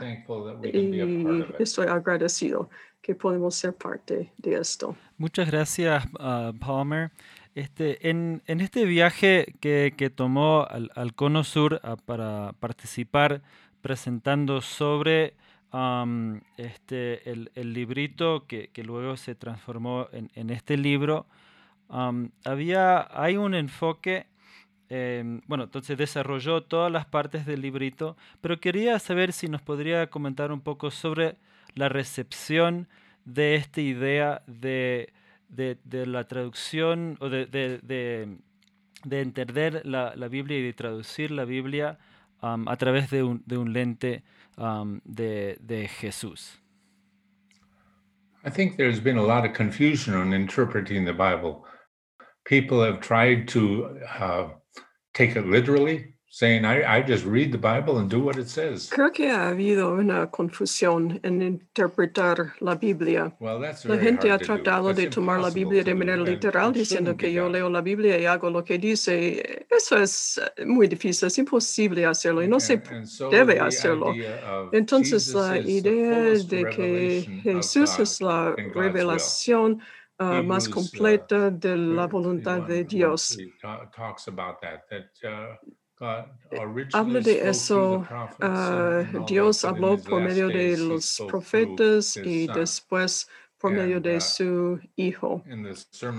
y 0.64 1.44
estoy 1.60 1.88
agradecido 1.88 2.70
que 3.02 3.16
podemos 3.16 3.56
ser 3.56 3.74
parte 3.74 4.32
de 4.38 4.56
esto. 4.56 4.96
Muchas 5.18 5.50
gracias, 5.50 6.06
uh, 6.20 6.54
Palmer. 6.58 7.12
Este, 7.54 8.10
en, 8.10 8.42
en, 8.48 8.62
este 8.62 8.86
viaje 8.86 9.56
que, 9.60 9.94
que 9.98 10.10
tomó 10.10 10.66
al, 10.70 10.90
al, 10.96 11.14
Cono 11.14 11.44
Sur 11.44 11.82
uh, 11.84 11.98
para 12.06 12.54
participar 12.60 13.42
presentando 13.82 14.62
sobre 14.62 15.36
este, 16.58 17.30
el, 17.30 17.52
el, 17.56 17.74
librito 17.74 18.46
que, 18.46 18.70
que, 18.70 18.84
luego 18.84 19.16
se 19.16 19.36
transformó 19.36 20.08
en, 20.12 20.30
en 20.36 20.50
este 20.50 20.76
libro, 20.78 21.28
había, 22.44 23.08
hay 23.12 23.38
un 23.38 23.56
enfoque, 23.56 24.28
eh, 24.90 25.40
bueno, 25.48 25.66
entonces 25.66 25.98
desarrolló 25.98 26.64
todas 26.64 26.92
las 26.92 27.06
partes 27.06 27.46
del 27.46 27.62
librito, 27.62 28.18
pero 28.42 28.60
quería 28.60 29.00
saber 29.00 29.32
si 29.32 29.48
nos 29.48 29.62
podría 29.62 30.08
comentar 30.08 30.52
un 30.52 30.60
poco 30.60 30.92
sobre 30.92 31.38
la 31.74 31.88
recepción 31.88 32.90
de 33.24 33.56
esta 33.56 33.80
idea 33.80 34.42
de 34.48 35.14
de, 35.52 35.78
de, 35.84 36.06
la 36.06 36.28
traducción 36.28 37.18
o 37.20 37.30
de, 37.30 37.46
de, 37.46 37.80
de 39.04 39.22
entender 39.22 39.82
la, 39.86 40.14
la, 40.16 40.28
Biblia 40.28 40.58
y 40.58 40.64
de 40.64 40.74
traducir 40.74 41.32
la 41.32 41.46
Biblia 41.46 42.00
um, 42.42 42.68
a 42.68 42.76
través 42.76 43.10
de 43.10 43.22
un, 43.22 43.42
un 43.52 43.74
lente 43.74 44.24
um, 44.58 45.02
de, 45.06 45.88
Jesús. 46.00 46.58
I 48.44 48.50
think 48.50 48.78
there's 48.78 49.00
been 49.00 49.18
a 49.18 49.24
lot 49.24 49.46
of 49.46 49.54
confusion 49.54 50.16
on 50.16 50.34
interpreting 50.34 51.06
the 51.06 51.14
Bible. 51.14 51.66
People 52.46 52.82
have 52.84 53.00
tried 53.00 53.48
to 53.50 54.00
uh, 54.20 54.48
take 55.14 55.36
it 55.36 55.46
literally, 55.46 56.16
saying, 56.34 56.64
I, 56.64 57.00
I, 57.00 57.02
just 57.02 57.26
read 57.26 57.52
the 57.52 57.58
Bible 57.58 57.98
and 57.98 58.10
do 58.10 58.24
what 58.24 58.38
it 58.38 58.48
says. 58.48 58.90
Creo 58.90 59.12
que 59.12 59.30
ha 59.30 59.50
habido 59.50 59.92
una 59.92 60.32
confusión 60.32 61.20
en 61.24 61.42
interpretar 61.42 62.54
la 62.62 62.76
Biblia. 62.76 63.36
Well, 63.42 63.60
that's 63.60 63.84
la 63.84 63.98
gente 63.98 64.30
ha 64.30 64.36
hard 64.36 64.44
to 64.44 64.58
do. 64.58 64.64
tratado 64.64 64.94
de 64.94 65.08
tomar 65.08 65.42
la 65.42 65.50
Biblia 65.50 65.84
de 65.84 65.94
manera 65.94 66.24
literal, 66.24 66.70
it 66.70 66.78
diciendo 66.78 67.18
que 67.18 67.34
yo 67.34 67.50
leo 67.50 67.70
la 67.70 67.82
Biblia 67.82 68.18
y 68.18 68.26
hago 68.26 68.50
lo 68.50 68.64
que 68.64 68.78
dice. 68.78 69.66
Eso 69.70 69.98
es 69.98 70.40
eh, 70.56 70.66
muy 70.66 70.88
difícil, 70.88 71.28
es 71.28 71.38
imposible 71.38 72.06
hacerlo 72.06 72.42
y 72.42 72.48
no 72.48 72.62
se 72.62 72.76
And- 72.76 72.88
and 72.88 73.08
so 73.08 73.30
debe 73.30 73.56
the 73.56 73.60
hacerlo. 73.60 74.14
Entonces, 74.72 75.26
Jesus 75.26 75.36
la 75.36 75.58
is 75.58 75.84
the 75.84 75.90
idea 75.90 76.20
de 76.48 76.70
que 76.70 77.42
Jesús 77.44 78.00
es 78.00 78.22
la 78.22 78.56
will. 78.58 78.74
revelación 78.74 79.82
ah, 80.18 80.42
más 80.42 80.66
Hebrews, 80.66 80.70
uh, 80.70 80.72
completa 80.72 81.52
de 81.52 81.76
la 81.76 82.08
voluntad 82.08 82.62
de 82.62 82.86
Dios. 82.86 83.38
Eh, 86.52 86.60
Habla 86.94 87.20
de 87.22 87.50
eso. 87.50 88.06
ah, 88.40 89.04
Dios 89.28 89.64
habló 89.64 89.98
por 89.98 90.22
medio 90.22 90.48
de 90.48 90.78
los 90.78 91.24
profetas 91.28 92.18
y 92.18 92.48
después 92.48 93.28
por 93.60 93.72
medio 93.72 94.02
de 94.02 94.18
uh, 94.18 94.22
su 94.22 94.80
Hijo. 94.96 95.44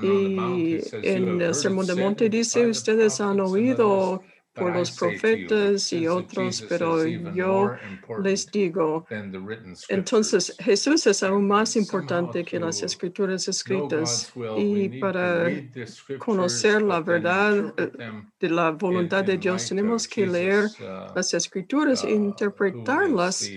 Y 0.01 0.79
says, 0.81 0.93
"You 0.93 0.99
en 1.03 1.41
el 1.41 1.55
Sermón 1.55 1.85
it 1.85 1.89
de 1.89 1.95
said 1.95 2.05
Monte 2.05 2.29
dice, 2.31 2.67
ustedes 2.67 3.21
han 3.21 3.41
oído 3.41 4.23
por 4.55 4.75
los 4.75 4.91
profetas 4.91 5.93
y 5.93 6.07
otros, 6.07 6.65
pero 6.69 7.07
yo 7.07 7.73
les 8.23 8.47
digo, 8.51 9.07
entonces. 9.89 10.55
Jesús 10.59 11.07
es 11.07 11.23
aún 11.23 11.47
más 11.47 11.77
importante 11.77 12.45
que 12.45 12.59
las 12.59 12.83
escrituras 12.83 13.49
escritas. 13.49 14.33
Y 14.57 15.01
para 15.01 15.49
conocer 16.19 16.83
la 16.83 17.01
verdad, 17.01 17.75
eh, 17.77 17.91
de 18.41 18.49
la 18.51 18.71
voluntad 18.71 19.25
de 19.25 19.39
Dios, 19.39 19.69
tenemos 19.69 20.09
que 20.09 20.27
leer 20.27 20.65
uh, 20.65 21.15
las 21.15 21.33
escrituras 21.35 22.03
uh, 22.03 22.09
e 22.09 22.13
is 22.13 22.33
interpretarlas 22.33 23.51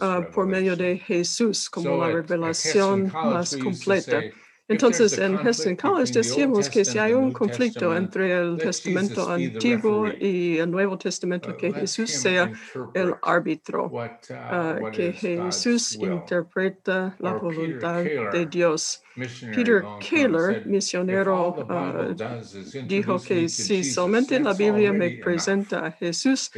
ah, 0.00 0.20
por 0.32 0.46
medio 0.46 0.76
de 0.76 0.98
Jesús 0.98 1.68
como 1.68 1.96
la 1.96 2.08
revelación 2.08 3.10
más 3.12 3.56
completa. 3.56 4.22
Entonces, 4.70 5.18
en 5.18 5.36
Heston 5.36 5.74
College 5.74 6.12
decíamos 6.12 6.70
que 6.70 6.84
si 6.84 6.98
hay 6.98 7.12
un 7.12 7.32
conflicto 7.32 7.94
entre 7.96 8.32
el 8.32 8.56
Testamento 8.56 9.28
Antiguo 9.28 10.06
y 10.08 10.58
el 10.58 10.70
Nuevo 10.70 10.96
Testamento, 10.96 11.50
uh, 11.50 11.56
que 11.56 11.70
let 11.70 11.80
Jesús 11.80 12.10
sea 12.10 12.52
el 12.94 13.14
árbitro, 13.22 13.86
uh, 13.86 13.90
what 13.90 14.92
que 14.92 15.12
Jesús 15.12 15.96
interpreta 15.96 17.16
la 17.18 17.32
voluntad 17.32 18.04
de 18.32 18.46
Dios. 18.46 19.02
Peter 19.52 19.82
Kaler, 20.00 20.54
said, 20.54 20.66
"If 20.66 21.26
all 21.26 21.52
misionero, 21.52 22.42
is 22.50 22.86
dijo 22.86 23.18
que 23.18 23.48
si 23.48 23.82
solamente 23.82 24.38
la 24.38 24.54
Biblia 24.54 24.92
me 24.92 25.10
presenta 25.18 25.86
a 25.86 25.90
Jesús, 25.90 26.50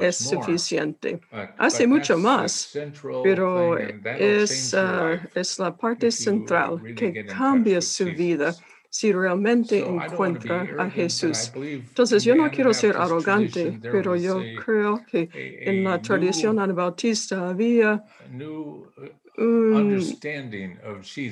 es 0.00 0.16
suficiente. 0.16 1.20
Hace 1.58 1.86
mucho 1.86 2.16
más, 2.16 2.76
Pero 3.22 3.76
es, 3.78 4.72
life. 4.72 5.28
es 5.34 5.58
la 5.58 5.76
parte 5.76 6.10
central 6.10 6.80
que 6.96 7.24
touch 7.24 7.57
cambia 7.58 7.80
su 7.80 8.04
vida 8.04 8.54
si 8.90 9.12
realmente 9.12 9.78
encuentra 9.78 10.66
a 10.78 10.88
Jesús. 10.90 11.52
Entonces, 11.54 12.24
yo 12.24 12.34
no 12.34 12.50
quiero 12.50 12.72
ser 12.72 12.96
arrogante, 12.96 13.78
pero 13.82 14.16
yo 14.16 14.40
creo 14.64 15.04
que 15.10 15.28
en 15.32 15.84
la 15.84 16.00
tradición 16.00 16.58
anabautista 16.58 17.48
había 17.50 18.02
uh, 18.32 19.42
un, 19.42 20.02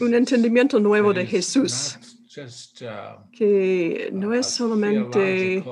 un 0.01 0.15
entendimiento 0.15 0.79
nuevo 0.79 1.15
de 1.15 1.27
Jesús, 1.27 1.99
uh, 2.37 3.31
que 3.33 4.11
no 4.13 4.35
es 4.35 4.47
solamente 4.47 5.65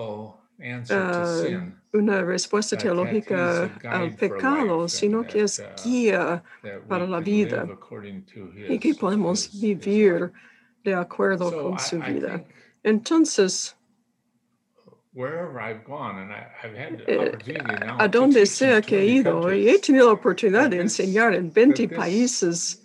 theological 0.58 1.83
una 1.94 2.22
respuesta 2.22 2.76
teológica 2.76 3.70
al 3.88 4.14
pecado, 4.16 4.88
sino 4.88 5.24
que 5.26 5.42
es 5.42 5.60
uh, 5.60 5.82
guía 5.84 6.42
para 6.88 7.06
la 7.06 7.20
vida 7.20 7.66
y 8.68 8.78
que 8.78 8.94
podemos 8.94 9.60
vivir 9.60 10.32
de 10.82 10.94
acuerdo 10.94 11.50
con 11.50 11.78
su 11.78 11.98
vida. 12.00 12.44
Entonces, 12.82 13.76
Eh, 17.06 17.32
a 17.98 18.08
donde 18.08 18.46
sea 18.46 18.82
que 18.82 18.96
he 18.96 19.06
20 19.22 19.30
ido, 19.30 19.54
y 19.54 19.68
he 19.68 19.78
tenido 19.78 20.06
la 20.08 20.12
oportunidad 20.14 20.68
de 20.68 20.80
enseñar 20.80 21.34
en 21.34 21.52
20 21.52 21.82
but 21.84 21.90
this- 21.90 21.96
países. 21.98 22.80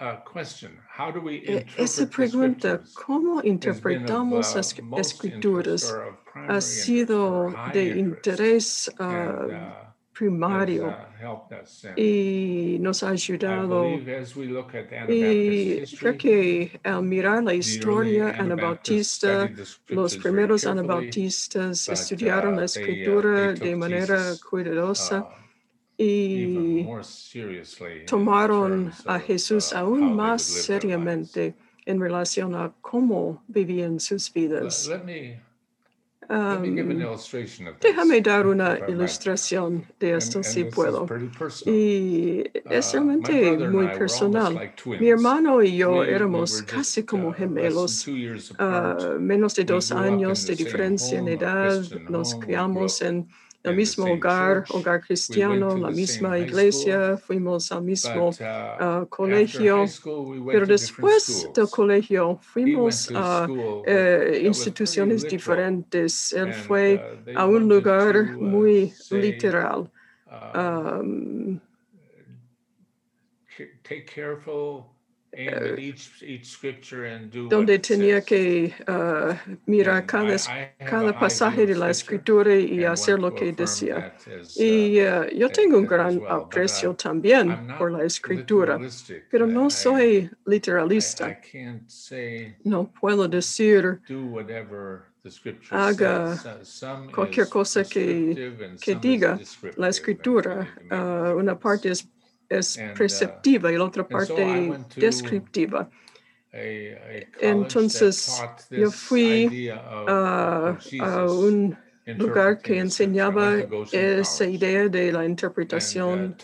Uh, 0.00 1.28
E- 1.28 1.36
interpret 1.38 1.78
Esa 1.78 2.06
pregunta? 2.08 2.80
¿cómo 2.94 3.40
interpretamos 3.42 4.52
uh, 4.52 4.56
las 4.56 4.82
most 4.82 5.00
escrituras? 5.00 5.96
Ha 6.46 6.60
sido 6.60 7.54
de 7.72 7.98
interés 7.98 8.90
ah, 8.98 9.46
uh, 9.46 9.88
primario 10.18 10.88
uh, 10.88 12.00
y 12.00 12.78
nos 12.80 13.02
ha 13.02 13.10
ayudado. 13.10 13.84
Y 15.08 15.82
creo 15.98 16.16
que 16.16 16.80
al 16.82 17.02
mirar 17.02 17.44
la 17.44 17.54
historia 17.54 18.34
anabautista, 18.38 19.50
los 19.88 20.16
primeros 20.16 20.66
anabautistas 20.66 21.88
estudiaron 21.88 22.54
uh, 22.54 22.60
la 22.60 22.66
they, 22.66 22.82
uh, 22.82 22.86
escritura 22.86 23.52
de 23.52 23.76
manera 23.76 24.18
cuidadosa 24.50 25.22
uh, 25.22 25.38
even 25.98 26.80
y 26.80 26.82
more 26.84 27.02
seriously 27.02 28.00
in 28.00 28.06
tomaron 28.06 28.92
a 29.04 29.18
Jesús 29.18 29.72
uh, 29.72 29.78
aún 29.78 30.14
más 30.14 30.42
seriamente 30.42 31.54
en 31.84 32.00
relación 32.00 32.54
a 32.54 32.72
cómo 32.80 33.42
vivían 33.48 33.98
sus 33.98 34.32
vidas. 34.32 34.90
Um, 36.30 36.62
déjame 37.80 38.20
dar 38.20 38.46
una 38.46 38.78
ilustración 38.86 39.86
de 39.98 40.14
esto 40.14 40.42
si 40.42 40.64
puedo. 40.64 41.06
Y 41.64 42.44
es 42.68 42.92
Uh, 42.92 43.00
my 43.00 43.16
realmente 43.16 43.68
muy 43.68 43.88
personal. 43.88 44.72
Mi 45.00 45.08
hermano 45.08 45.62
y 45.62 45.78
yo 45.78 46.04
éramos 46.04 46.62
casi 46.62 47.04
como 47.04 47.28
uh, 47.28 47.32
gemelos, 47.32 48.06
apart. 48.58 49.18
menos 49.18 49.54
de 49.54 49.64
dos 49.64 49.90
años 49.90 50.46
de 50.46 50.54
diferencia 50.54 51.18
en 51.18 51.28
edad. 51.28 51.82
Nos 52.10 52.34
criamos 52.34 53.00
en 53.00 53.26
el 53.64 53.76
mismo 53.76 54.06
hogar, 54.06 54.64
hogar 54.70 55.00
cristiano, 55.00 55.76
la 55.76 55.90
misma 55.90 56.38
iglesia, 56.38 57.16
fuimos 57.16 57.70
al 57.72 57.82
mismo 57.82 58.28
uh, 58.28 58.34
ah, 58.40 59.06
colegio. 59.08 59.84
Pero 60.46 60.66
después 60.66 61.48
del 61.54 61.68
colegio 61.68 62.38
fuimos 62.40 63.10
a 63.14 63.46
eh, 63.86 64.42
instituciones 64.44 65.24
literal, 65.24 65.30
diferentes. 65.30 66.32
Él 66.32 66.54
fue 66.54 67.00
uh, 67.26 67.38
a 67.38 67.46
un 67.46 67.68
lugar 67.68 68.16
uh, 68.16 68.40
muy 68.40 68.90
say, 68.90 69.28
literal. 75.38 75.74
uh, 75.74 75.80
Um, 75.80 75.84
ca- 75.88 75.98
take 76.18 76.40
careful 76.42 77.06
Eh, 77.06 77.46
donde 77.48 77.78
tenía 77.78 78.22
que 78.24 78.74
uh, 78.88 79.34
mirar 79.66 80.06
cada, 80.06 80.36
cada 80.84 81.16
pasaje 81.16 81.66
de 81.66 81.74
la 81.76 81.90
escritura 81.90 82.54
y 82.56 82.84
hacer 82.84 83.18
lo 83.18 83.34
que 83.34 83.52
decía. 83.52 84.06
Y 84.54 85.00
uh, 85.02 85.26
yo 85.34 85.50
tengo 85.50 85.78
un 85.78 85.86
gran 85.86 86.24
aprecio 86.28 86.94
también 86.94 87.62
por 87.76 87.90
la 87.92 88.04
escritura, 88.04 88.82
pero 89.28 89.46
no 89.46 89.70
soy 89.70 90.30
literalista. 90.46 91.38
No 92.64 92.92
puedo 92.92 93.28
decir 93.28 94.02
haga 95.70 96.48
cualquier 97.10 97.48
cosa 97.48 97.84
que, 97.88 98.42
que 98.80 98.94
diga 98.96 99.42
la 99.76 99.88
escritura. 99.88 100.68
Uh, 100.90 101.36
una 101.38 101.58
parte 101.58 101.90
es 101.90 102.08
es 102.48 102.76
uh, 102.76 102.94
preceptiva 102.94 103.72
y 103.72 103.76
la 103.76 103.84
otra 103.84 104.06
parte 104.06 104.72
descriptiva. 104.96 105.88
Entonces, 107.40 108.42
yo 108.70 108.90
fui 108.90 109.68
a, 109.70 110.76
un 111.28 111.76
lugar 112.16 112.60
que 112.60 112.78
enseñaba 112.78 113.56
esa 113.92 114.46
idea 114.46 114.88
de 114.88 115.12
la 115.12 115.20
uh, 115.20 115.24
interpretación 115.24 116.36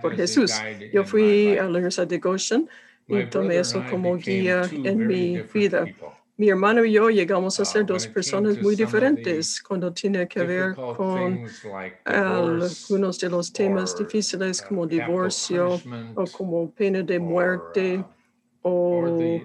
por 0.00 0.16
Jesús. 0.16 0.52
Yo 0.92 1.04
fui 1.04 1.58
a 1.58 1.64
la 1.64 1.70
Universidad 1.70 2.06
de 2.06 2.18
Goshen 2.18 2.68
y 3.06 3.26
tomé 3.26 3.58
eso 3.58 3.84
como 3.90 4.16
guía 4.16 4.62
en 4.72 5.06
mi 5.06 5.42
vida 5.42 5.84
mi 6.40 6.48
hermano 6.48 6.84
y 6.86 6.92
yo 6.92 7.10
llegamos 7.10 7.60
a 7.60 7.66
ser 7.66 7.84
dos 7.84 8.08
personas 8.08 8.60
muy 8.62 8.74
diferentes 8.74 9.62
cuando 9.62 9.92
tiene 9.92 10.26
que 10.26 10.42
ver 10.42 10.80
con 10.86 11.42
algunos 12.04 13.18
de 13.20 13.30
los 13.30 13.52
temas 13.52 13.94
difíciles 13.94 14.62
como 14.62 14.86
divorcio 14.86 15.84
o 16.14 16.30
como 16.30 16.72
pena 16.72 17.02
de 17.02 17.20
muerte 17.20 18.06
o, 18.62 19.44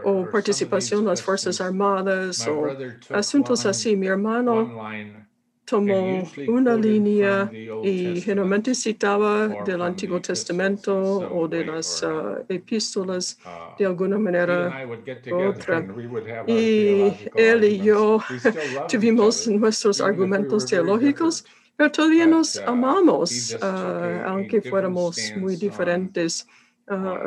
o 0.00 0.28
participación 0.28 1.00
en 1.00 1.06
las 1.06 1.22
Fuerzas 1.22 1.60
Armadas 1.60 2.46
o 2.48 2.76
asuntos 3.12 3.66
así. 3.66 3.96
Mi 3.96 4.06
hermano 4.06 4.74
tomó 5.70 6.28
una 6.48 6.74
línea 6.74 7.48
y 7.84 8.20
generalmente 8.20 8.74
citaba 8.74 9.46
del 9.64 9.82
Antiguo 9.82 10.20
Testamento 10.20 10.92
o 11.32 11.46
de 11.46 11.64
las 11.64 12.02
uh, 12.02 12.44
epístolas 12.48 13.38
uh, 13.44 13.78
de 13.78 13.86
alguna 13.86 14.18
manera 14.18 14.84
u 15.30 15.36
otra. 15.36 15.86
Y 16.48 17.12
él 17.36 17.64
y 17.64 17.78
yo 17.78 18.20
tuvimos 18.88 19.46
nuestros 19.46 20.00
argumentos 20.00 20.66
teológicos, 20.66 21.44
pero 21.76 21.92
todavía 21.92 22.26
nos 22.26 22.58
amamos, 22.58 23.56
uh, 23.62 24.26
aunque 24.26 24.60
fuéramos 24.60 25.16
muy 25.36 25.54
diferentes. 25.54 26.48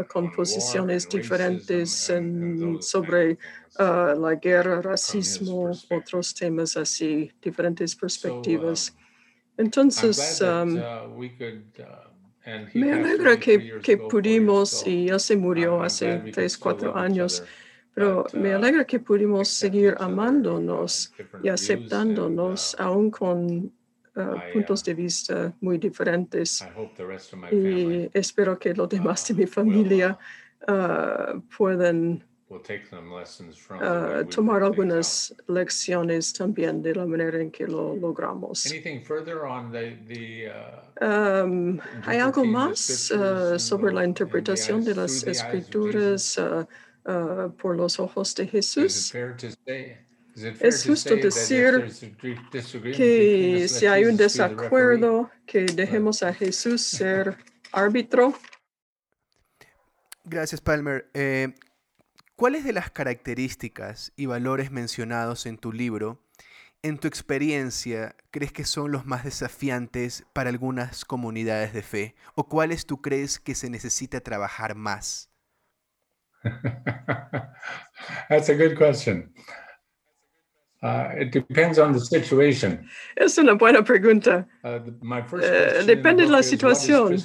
Con 0.08 0.32
posiciones 0.32 1.08
diferentes 1.08 2.10
en, 2.10 2.82
sobre 2.82 3.38
uh, 3.80 4.20
la 4.20 4.36
guerra, 4.36 4.82
racismo, 4.82 5.72
otros 5.90 6.34
temas 6.34 6.76
así, 6.76 7.32
diferentes 7.42 7.96
perspectivas. 7.96 8.90
Um, 8.90 9.66
Entonces, 9.66 10.42
um, 10.42 10.78
uh, 10.78 11.18
uh, 11.18 12.68
me 12.74 12.92
alegra 12.92 13.40
que, 13.40 13.80
que 13.82 13.98
pudimos, 13.98 14.86
y 14.86 15.06
ya 15.06 15.18
se 15.18 15.38
murió 15.38 15.82
hace 15.82 16.20
tres, 16.34 16.58
cuatro 16.58 16.96
años, 16.98 17.42
pero 17.94 18.26
me 18.34 18.54
alegra 18.54 18.84
que 18.84 19.00
pudimos 19.00 19.48
seguir 19.48 19.96
amándonos 19.98 21.14
y 21.42 21.48
aceptándonos, 21.48 22.76
aún 22.80 23.10
con 23.12 23.72
puntos 24.54 24.84
de 24.84 24.94
vista 24.94 25.54
muy 25.62 25.78
diferentes. 25.78 26.66
Y 27.52 28.10
espero 28.14 28.58
que 28.60 28.74
los 28.74 28.90
demás 28.90 29.28
de 29.28 29.34
mi 29.34 29.48
familia 29.48 30.18
puedan 31.58 32.24
Uh, 32.54 34.26
tomar 34.30 34.64
algunas 34.64 35.34
lecciones 35.48 36.34
también 36.34 36.84
de 36.84 36.94
la 36.94 37.06
manera 37.06 37.42
en 37.42 37.50
que 37.50 37.66
lo 37.66 37.96
logramos. 37.96 38.66
Uh, 38.66 38.76
um, 41.02 41.80
¿Hay 42.06 42.20
algo 42.20 42.46
más 42.46 43.12
uh, 43.12 43.58
sobre 43.58 43.94
la 43.94 44.06
interpretación 44.06 44.84
de 44.84 44.94
las 44.96 45.24
escrituras 45.24 46.40
por 47.58 47.76
los 47.76 48.00
ojos 48.00 48.36
de 48.36 48.48
Jesús? 48.48 49.12
Es 50.36 50.86
justo 50.86 51.16
decir 51.16 51.92
que 52.96 53.68
si 53.68 53.86
hay 53.86 54.06
un 54.06 54.18
desacuerdo, 54.18 55.30
que 55.46 55.66
dejemos 55.66 56.24
a 56.24 56.34
Jesús 56.34 56.82
ser 56.82 57.38
árbitro. 57.72 58.34
Gracias, 60.24 60.62
Palmer. 60.62 61.10
Eh, 61.14 61.54
¿Cuáles 62.36 62.64
de 62.64 62.74
las 62.74 62.90
características 62.90 64.12
y 64.16 64.26
valores 64.26 64.72
mencionados 64.72 65.46
en 65.46 65.58
tu 65.58 65.72
libro, 65.72 66.24
en 66.82 66.98
tu 66.98 67.08
experiencia, 67.08 68.16
crees 68.32 68.52
que 68.52 68.66
son 68.66 68.92
los 68.92 69.06
más 69.06 69.24
desafiantes 69.24 70.26
para 70.34 70.50
algunas 70.50 71.06
comunidades 71.06 71.74
de 71.74 71.84
fe? 71.84 72.16
¿O 72.36 72.48
cuáles 72.48 72.86
tú 72.86 73.02
crees 73.02 73.40
que 73.40 73.54
se 73.54 73.70
necesita 73.70 74.22
trabajar 74.22 74.76
más? 74.76 75.30
That's 78.30 78.50
a 78.50 78.56
good 78.56 78.76
question. 78.76 79.34
Uh, 80.84 81.16
it 81.18 81.32
depends 81.32 81.80
on 81.80 81.94
the 81.94 82.00
situation. 82.00 82.86
Es 83.16 83.38
una 83.38 83.56
buena 83.56 83.84
pregunta. 83.84 84.46
Uh, 84.66 84.82
uh, 85.02 85.86
depende 85.86 86.26
de 86.26 86.30
la 86.30 86.44
situación. 86.44 87.16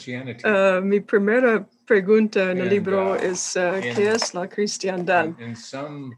Uh, 0.45 0.81
mi 0.81 1.01
primera 1.01 1.67
pregunta 1.85 2.53
en 2.53 2.59
el 2.59 2.69
libro 2.69 3.15
uh, 3.15 3.17
es 3.17 3.57
uh, 3.57 3.81
¿qué 3.81 4.11
es 4.13 4.33
la 4.33 4.47
cristiandad? 4.47 5.31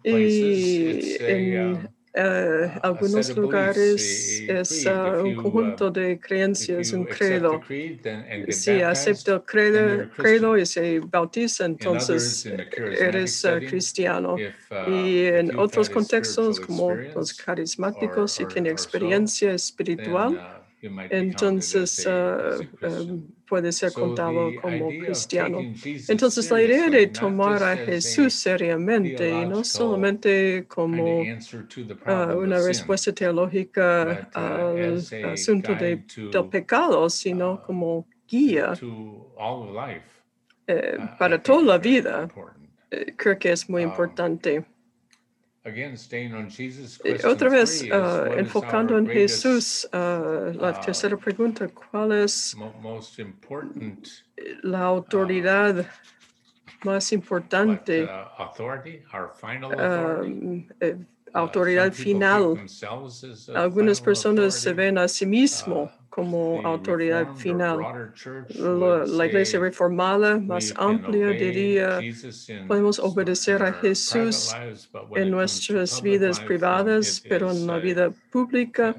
y 0.05 1.17
en 1.19 1.77
um, 1.77 1.89
uh, 2.17 2.79
algunos 2.83 3.35
lugares 3.37 4.43
es 4.47 4.87
un 4.87 5.35
conjunto 5.35 5.91
de 5.91 6.19
creencias, 6.21 6.93
un 6.93 7.07
credo. 7.07 7.63
Si 8.49 8.81
acepta 8.83 9.35
el 9.35 9.45
credo, 9.45 10.09
credo 10.17 10.57
y 10.59 10.67
se 10.67 11.01
bautiza, 11.01 11.65
entonces 11.67 12.47
eres 12.91 13.43
cristiano. 13.67 14.43
y 14.85 15.25
en 15.27 15.53
otros 15.57 15.91
contextos, 15.91 16.61
como 16.61 17.05
los 17.15 17.35
carismáticos, 17.35 18.33
si 18.33 18.47
tiene 18.47 18.71
experiencia 18.71 19.53
espiritual, 19.53 20.41
entonces 20.83 22.07
uh, 22.07 22.87
um, 22.87 23.27
puede 23.47 23.73
ser 23.73 23.93
contado 23.93 24.51
como 24.61 24.89
cristiano. 24.89 25.59
Entonces 26.09 26.51
la 26.51 26.63
idea 26.63 26.89
de 26.89 27.07
tomar 27.09 27.63
a 27.63 27.77
Jesús 27.77 28.35
seriamente 28.35 29.29
y 29.29 29.47
no 29.47 29.65
solamente 29.65 30.65
como 30.69 31.21
uh, 31.21 32.39
una 32.39 32.61
respuesta 32.61 33.13
teológica 33.13 34.31
uh, 34.35 34.39
al 34.39 35.05
asunto 35.33 35.75
de, 35.75 36.03
del 36.33 36.49
pecado, 36.49 37.11
sino 37.11 37.63
como 37.63 38.07
guía 38.29 38.75
eh, 40.67 40.99
para 41.19 41.43
toda 41.43 41.63
la 41.63 41.79
vida, 41.79 42.29
eh, 42.91 43.15
creo 43.17 43.37
que 43.39 43.51
es 43.51 43.69
muy 43.69 43.85
um, 43.85 43.91
importante. 43.91 44.65
Otra 47.25 47.49
vez, 47.51 47.83
uh, 47.83 48.33
enfocando 48.39 48.97
en 48.97 49.07
Jesús, 49.07 49.87
uh, 49.93 50.53
la 50.55 50.71
uh, 50.71 50.81
tercera 50.81 51.17
pregunta, 51.17 51.69
¿cuál 51.69 52.13
es 52.13 52.57
la 54.63 54.83
autoridad 54.85 55.87
más 56.83 57.13
importante? 57.13 58.09
Um, 59.63 60.67
eh, 60.81 60.97
autoridad 61.35 61.93
final. 61.93 62.59
Algunas 63.55 64.01
personas 64.01 64.55
se 64.55 64.73
ven 64.73 64.97
a 64.97 65.09
sí 65.09 65.27
mismos 65.27 65.91
como 66.11 66.61
autoridad 66.67 67.35
final. 67.37 68.13
La, 68.59 69.27
iglesia 69.27 69.61
reformada 69.61 70.39
más 70.39 70.75
amplia 70.77 71.29
diría, 71.29 72.01
podemos 72.67 72.99
obedecer 72.99 73.63
a 73.63 73.73
Jesús 73.73 74.53
en 75.15 75.31
nuestras 75.31 76.03
vidas 76.03 76.41
privadas, 76.41 77.23
pero 77.29 77.53
en 77.53 77.67
la 77.67 77.79
vida 77.79 78.11
pública, 78.33 78.97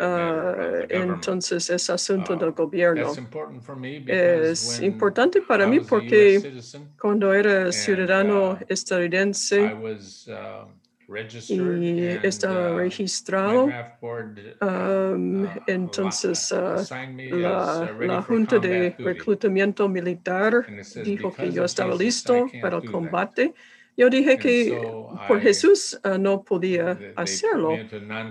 uh, 0.00 0.86
entonces 0.88 1.70
es 1.70 1.88
asunto 1.88 2.34
del 2.34 2.50
gobierno. 2.50 3.12
Es 4.06 4.80
importante 4.82 5.40
para 5.42 5.66
mí 5.68 5.78
porque 5.80 6.60
cuando 7.00 7.32
era 7.32 7.70
ciudadano 7.70 8.58
estadounidense, 8.68 9.72
y 11.48 12.06
estaba 12.22 12.72
uh, 12.72 12.78
registrado. 12.78 13.70
Um, 14.60 15.46
entonces, 15.66 16.52
uh, 16.52 16.86
la, 17.30 17.90
la, 18.00 18.22
Junta 18.22 18.58
de 18.58 18.94
Reclutamiento 18.98 19.88
Militar 19.88 20.66
dijo 20.94 21.32
que 21.32 21.50
yo 21.52 21.64
estaba 21.64 21.94
listo 21.94 22.46
para 22.60 22.78
el 22.78 22.84
combate. 22.84 23.54
Yo 24.00 24.08
dije 24.08 24.38
que 24.38 24.80
por 25.28 25.42
Jesús 25.42 26.00
uh, 26.04 26.16
no 26.16 26.42
podía 26.42 26.98
hacerlo. 27.16 27.76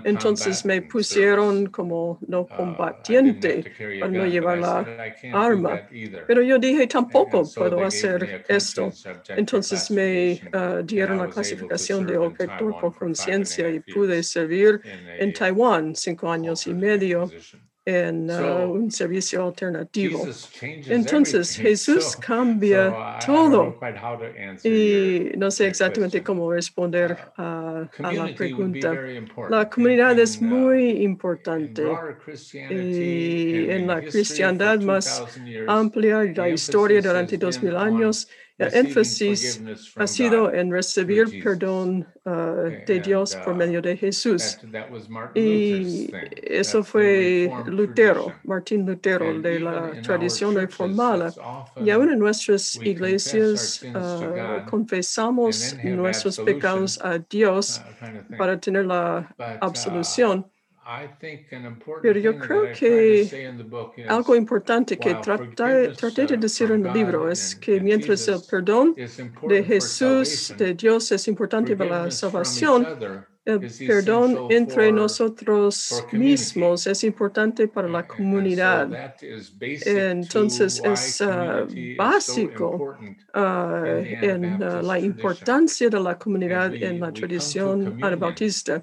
Entonces 0.04 0.64
me 0.64 0.82
pusieron 0.82 1.66
como 1.66 2.18
no 2.26 2.40
uh, 2.40 2.48
combatiente 2.48 3.72
para 4.00 4.10
no 4.10 4.26
llevar 4.26 4.58
la 4.58 5.14
arma. 5.32 5.82
Pero 6.26 6.42
yo 6.42 6.58
dije, 6.58 6.88
tampoco 6.88 7.48
puedo 7.54 7.84
hacer 7.84 8.44
esto. 8.48 8.90
Entonces 9.28 9.88
me 9.92 10.40
uh, 10.52 10.82
dieron 10.82 11.18
la 11.18 11.28
clasificación 11.28 12.04
de 12.04 12.18
objetor 12.18 12.80
por 12.80 12.92
conciencia 12.98 13.70
y 13.70 13.78
pude 13.78 14.24
servir 14.24 14.80
en 15.20 15.32
Taiwán 15.32 15.94
cinco 15.94 16.32
años 16.32 16.66
y 16.66 16.74
medio 16.74 17.30
en 17.84 18.30
uh, 18.30 18.70
un 18.70 18.90
servicio 18.90 19.44
alternativo. 19.44 20.26
Entonces 20.60 21.56
Jesús 21.56 22.16
cambia 22.16 23.18
todo 23.24 23.78
y 24.62 25.30
no 25.36 25.50
sé 25.50 25.66
exactamente 25.66 26.22
cómo 26.22 26.52
responder 26.52 27.16
uh, 27.38 27.42
a, 27.42 28.12
la 28.12 28.34
pregunta. 28.36 28.94
La 29.48 29.68
comunidad 29.68 30.18
es 30.18 30.40
muy 30.42 31.02
importante 31.02 31.84
y 32.52 33.70
en 33.70 33.86
la 33.86 34.02
cristiandad 34.02 34.80
más 34.80 35.24
amplia, 35.66 36.22
la 36.24 36.48
historia 36.50 37.00
durante 37.00 37.38
dos 37.38 37.62
mil 37.62 37.76
años, 37.76 38.28
énfasis 38.68 39.62
ha 39.96 40.06
sido 40.06 40.52
en 40.52 40.70
recibir 40.70 41.42
perdón 41.42 42.06
uh, 42.24 42.84
de 42.86 43.00
Dios 43.00 43.36
por 43.44 43.54
medio 43.54 43.80
de 43.80 43.96
Jesús. 43.96 44.58
Y 45.34 46.10
eso 46.42 46.84
fue 46.84 47.50
Lutero, 47.66 48.32
Martín 48.44 48.86
Lutero, 48.86 49.40
de 49.40 49.60
la 49.60 49.92
tradición 50.02 50.54
reformada. 50.54 51.32
Y 51.82 51.90
aún 51.90 52.12
en 52.12 52.18
nuestras 52.18 52.76
iglesias 52.76 53.82
uh, 53.82 54.68
confesamos 54.68 55.76
nuestros 55.82 56.38
pecados 56.38 57.00
a 57.02 57.18
Dios 57.18 57.82
para 58.36 58.60
tener 58.60 58.86
la 58.86 59.34
absolución. 59.60 60.46
Pero 62.02 62.18
yo 62.18 62.38
creo 62.38 62.72
que 62.72 63.52
algo 64.08 64.34
importante 64.34 64.98
que 64.98 65.14
traté, 65.14 66.26
de 66.26 66.36
decir 66.36 66.70
en 66.70 66.86
el 66.86 66.92
libro 66.92 67.30
es 67.30 67.54
que 67.54 67.80
mientras 67.80 68.26
el 68.28 68.40
perdón 68.50 68.94
de 68.94 69.64
Jesús, 69.64 70.54
de 70.56 70.74
Dios, 70.74 71.12
es 71.12 71.28
importante 71.28 71.76
para 71.76 72.04
la 72.04 72.10
salvación, 72.10 72.86
el 73.44 73.60
perdón 73.86 74.46
entre 74.50 74.92
nosotros 74.92 76.04
mismos 76.12 76.86
es 76.86 77.04
importante 77.04 77.68
para 77.68 77.88
la 77.88 78.06
comunidad. 78.06 79.14
Entonces 79.60 80.82
es 80.84 81.22
ah, 81.22 81.66
básico 81.96 82.96
ah, 83.32 83.84
en 83.86 84.60
la 84.60 84.98
importancia 84.98 85.88
de 85.88 86.00
la 86.00 86.18
comunidad 86.18 86.74
en 86.74 87.00
la 87.00 87.12
tradición 87.12 87.98
anabautista 88.02 88.82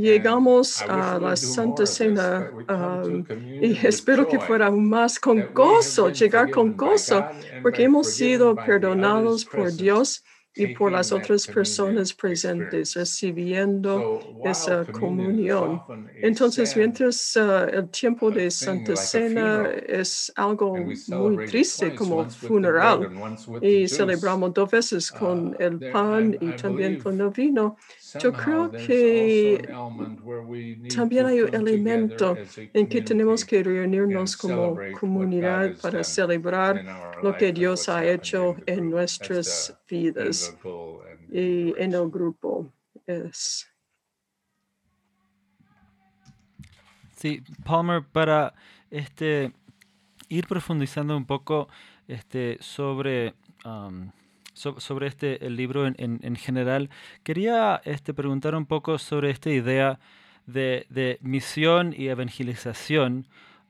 llegamos 0.00 0.82
a 0.82 1.18
la 1.18 1.36
Santa 1.36 1.86
Cena 1.86 2.50
um, 2.68 3.24
y 3.60 3.78
espero 3.86 4.26
que 4.26 4.40
fuera 4.40 4.70
más 4.70 5.18
con 5.18 5.52
gozo, 5.52 6.08
llegar 6.08 6.50
con 6.50 6.76
gozo, 6.76 7.24
porque 7.62 7.84
hemos 7.84 8.08
sido 8.08 8.54
perdonados 8.54 9.44
por 9.44 9.72
Dios 9.72 10.22
y 10.54 10.66
por 10.74 10.92
las 10.92 11.12
otras 11.12 11.46
personas 11.46 12.12
presentes 12.12 12.94
recibiendo 12.94 14.20
esa 14.44 14.84
comunión. 14.84 15.80
Entonces, 16.20 16.76
mientras 16.76 17.36
uh, 17.36 17.68
el 17.72 17.88
tiempo 17.88 18.30
de 18.30 18.50
Santa 18.50 18.94
Cena 18.96 19.70
es 19.86 20.30
algo 20.36 20.76
muy 21.08 21.46
triste 21.46 21.94
como 21.94 22.28
funeral 22.28 23.10
y 23.62 23.88
celebramos 23.88 24.52
dos 24.52 24.70
veces 24.70 25.10
con 25.10 25.48
uh, 25.48 25.56
el 25.58 25.90
pan 25.90 26.36
y 26.38 26.52
también 26.52 27.00
con 27.00 27.18
el 27.20 27.30
vino, 27.30 27.76
yo 28.20 28.32
creo 28.32 28.70
que 28.70 29.68
también 30.94 31.26
hay 31.26 31.40
un 31.42 31.54
elemento 31.54 32.36
en 32.56 32.86
que 32.86 33.02
tenemos 33.02 33.44
que 33.44 33.62
reunirnos 33.62 34.36
como 34.36 34.76
comunidad 34.98 35.76
para 35.80 36.02
celebrar 36.04 36.84
lo 37.22 37.36
que 37.36 37.52
Dios 37.52 37.88
ha 37.88 38.04
hecho 38.04 38.56
en 38.66 38.90
nuestras 38.90 39.78
vidas 39.88 40.56
y 41.30 41.74
en 41.78 41.94
el 41.94 42.10
grupo. 42.10 42.72
Es. 43.06 43.68
Sí, 47.16 47.42
Palmer, 47.64 48.04
para 48.04 48.52
este, 48.90 49.52
ir 50.28 50.46
profundizando 50.46 51.16
un 51.16 51.24
poco 51.24 51.68
este, 52.08 52.58
sobre 52.60 53.34
um, 53.64 54.10
sobre 54.78 55.06
este 55.06 55.44
el 55.46 55.56
libro 55.56 55.86
en, 55.86 55.96
en, 55.98 56.36
general. 56.36 56.90
Quería 57.22 57.80
este, 57.84 58.14
preguntar 58.14 58.54
un 58.54 58.66
poco 58.66 58.98
sobre 58.98 59.30
esta 59.30 59.50
idea 59.50 59.98
de, 60.46 60.86
de 60.90 61.18
misión 61.20 61.94
y 61.96 62.08
evangelización 62.08 63.26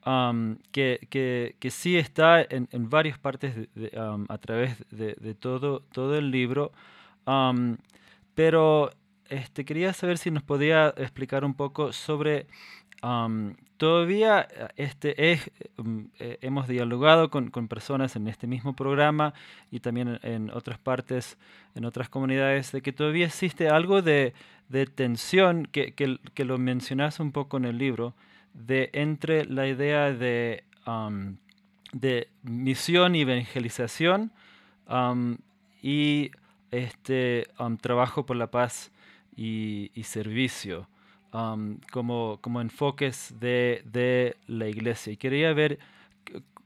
um, 0.07 0.57
que, 0.70 1.07
que, 1.11 1.57
que, 1.59 1.70
sí 1.70 1.96
está 1.96 2.42
en, 2.42 2.68
en 2.72 2.88
varias 2.90 3.18
partes 3.18 3.68
um, 3.76 4.26
a 4.28 4.38
través 4.38 4.85
de, 4.90 5.14
de, 5.20 5.35
todo, 5.35 5.81
todo 5.92 6.16
el 6.16 6.31
libro. 6.31 6.72
Um, 7.26 7.76
pero 8.35 8.90
este, 9.28 9.64
quería 9.64 9.92
saber 9.92 10.18
si 10.18 10.31
nos 10.31 10.42
podía 10.42 10.92
explicar 10.96 11.44
un 11.44 11.55
poco 11.55 11.92
sobre 11.92 12.46
todavía 13.83 14.47
este, 14.77 15.33
es, 15.33 15.51
mm, 15.77 16.03
eh, 16.21 16.38
hemos 16.40 16.68
dialogado 16.68 17.31
con, 17.31 17.51
con, 17.51 17.66
personas 17.66 18.14
en 18.14 18.29
este 18.29 18.47
mismo 18.47 18.77
programa 18.77 19.35
y 19.73 19.81
también 19.81 20.21
en, 20.23 20.51
otras 20.51 20.79
partes, 20.79 21.37
en 21.75 21.85
otras 21.85 22.09
comunidades, 22.09 22.71
de 22.71 22.81
que 22.81 22.92
todavía 22.92 23.27
existe 23.27 23.68
algo 23.68 24.01
de, 24.01 24.35
de 24.68 24.87
tensión, 24.87 25.66
que, 25.66 25.95
que, 25.95 26.45
lo 26.45 26.59
mencionas 26.59 27.18
un 27.18 27.33
poco 27.33 27.57
en 27.57 27.64
el 27.64 27.77
libro, 27.77 28.14
de 28.55 28.88
entre 28.92 29.47
la 29.47 29.66
idea 29.66 30.12
de, 30.12 30.62
de 31.92 32.29
misión 32.45 33.16
y 33.16 33.23
evangelización 33.23 34.31
y 35.83 36.31
este, 36.71 37.49
trabajo 37.81 38.27
por 38.27 38.37
la 38.37 38.47
paz 38.47 38.92
y 39.35 39.90
servicio 40.05 40.87
como, 41.33 42.38
como 42.40 42.61
enfoques 42.61 43.35
de, 43.40 43.83
de, 43.85 44.37
la 44.47 44.68
iglesia. 44.68 45.12
Y 45.12 45.16
quería 45.16 45.53
ver 45.53 45.79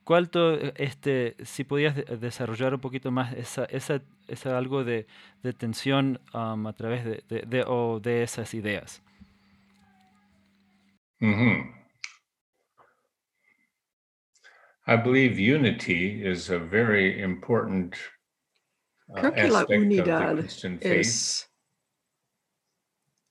cuál 0.05 0.31
este, 0.77 1.37
si 1.45 1.65
podías 1.65 1.97
desarrollar 2.21 2.75
un 2.75 2.81
poquito 2.81 3.11
más 3.11 3.33
esa, 3.35 3.65
esa, 3.67 4.03
esa 4.29 4.59
algo 4.59 4.85
de, 4.85 5.07
de 5.43 5.53
tensión 5.53 6.21
a 6.33 6.73
través 6.77 7.05
de, 7.05 7.23
de, 7.29 7.65
o 7.67 8.01
de 8.01 8.23
esas 8.23 8.53
ideas. 8.55 9.03
Mm 11.21 11.77
I 14.89 14.95
believe 14.95 15.39
unity 15.39 16.23
is 16.25 16.49
a 16.49 16.59
very 16.61 17.21
important 17.21 17.97
uh, 19.09 19.21
Creo 19.21 19.33
que 19.35 19.49
la 19.49 19.67
unidad 19.69 20.39
es 20.81 21.51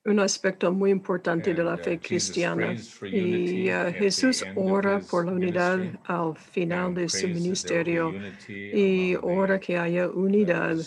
un 0.05 0.19
aspecto 0.19 0.71
muy 0.71 0.91
importante 0.91 1.53
de 1.53 1.63
la 1.63 1.77
fe 1.77 1.95
uh, 1.95 1.99
cristiana. 1.99 2.75
Y 3.01 3.69
uh, 3.71 3.91
Jesús 3.93 4.45
ora 4.55 4.99
por 4.99 5.25
la 5.25 5.31
unidad 5.31 5.79
al 6.05 6.35
final 6.35 6.93
de 6.93 7.09
su 7.09 7.27
ministerio. 7.27 8.13
y 8.47 9.15
ora 9.21 9.59
que 9.59 9.77
haya 9.77 10.07
unidad 10.07 10.77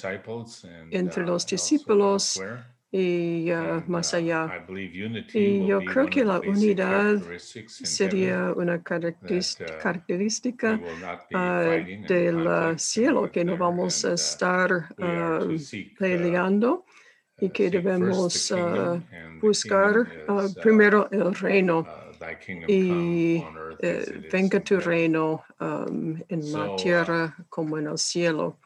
entre 0.90 1.26
los 1.26 1.44
uh, 1.44 1.48
discípulos 1.48 2.40
y 2.90 3.50
más 3.86 4.14
allá. 4.14 4.64
Y 5.34 5.66
yo 5.66 5.80
creo 5.80 6.06
que 6.06 6.24
la 6.24 6.40
unidad 6.40 7.20
sería 7.66 8.52
una 8.56 8.82
característica 8.82 10.80
del 12.08 12.78
cielo, 12.78 13.30
que 13.30 13.44
no 13.44 13.58
vamos 13.58 14.04
a 14.04 14.14
estar 14.14 14.94
peleando 15.98 16.86
y 17.40 17.50
que 17.50 17.70
debemos 17.70 18.50
uh, 18.50 19.00
buscar 19.40 20.06
uh, 20.28 20.52
primero 20.60 21.08
el 21.10 21.34
reino 21.34 21.80
uh, 21.80 22.08
y 22.66 23.44
eh, 23.80 24.04
venga 24.30 24.60
tu 24.60 24.80
reino 24.80 25.44
um, 25.60 26.20
en 26.28 26.52
la 26.52 26.74
tierra 26.76 27.36
como 27.48 27.78
en 27.78 27.86
el 27.86 27.98
cielo. 27.98 28.58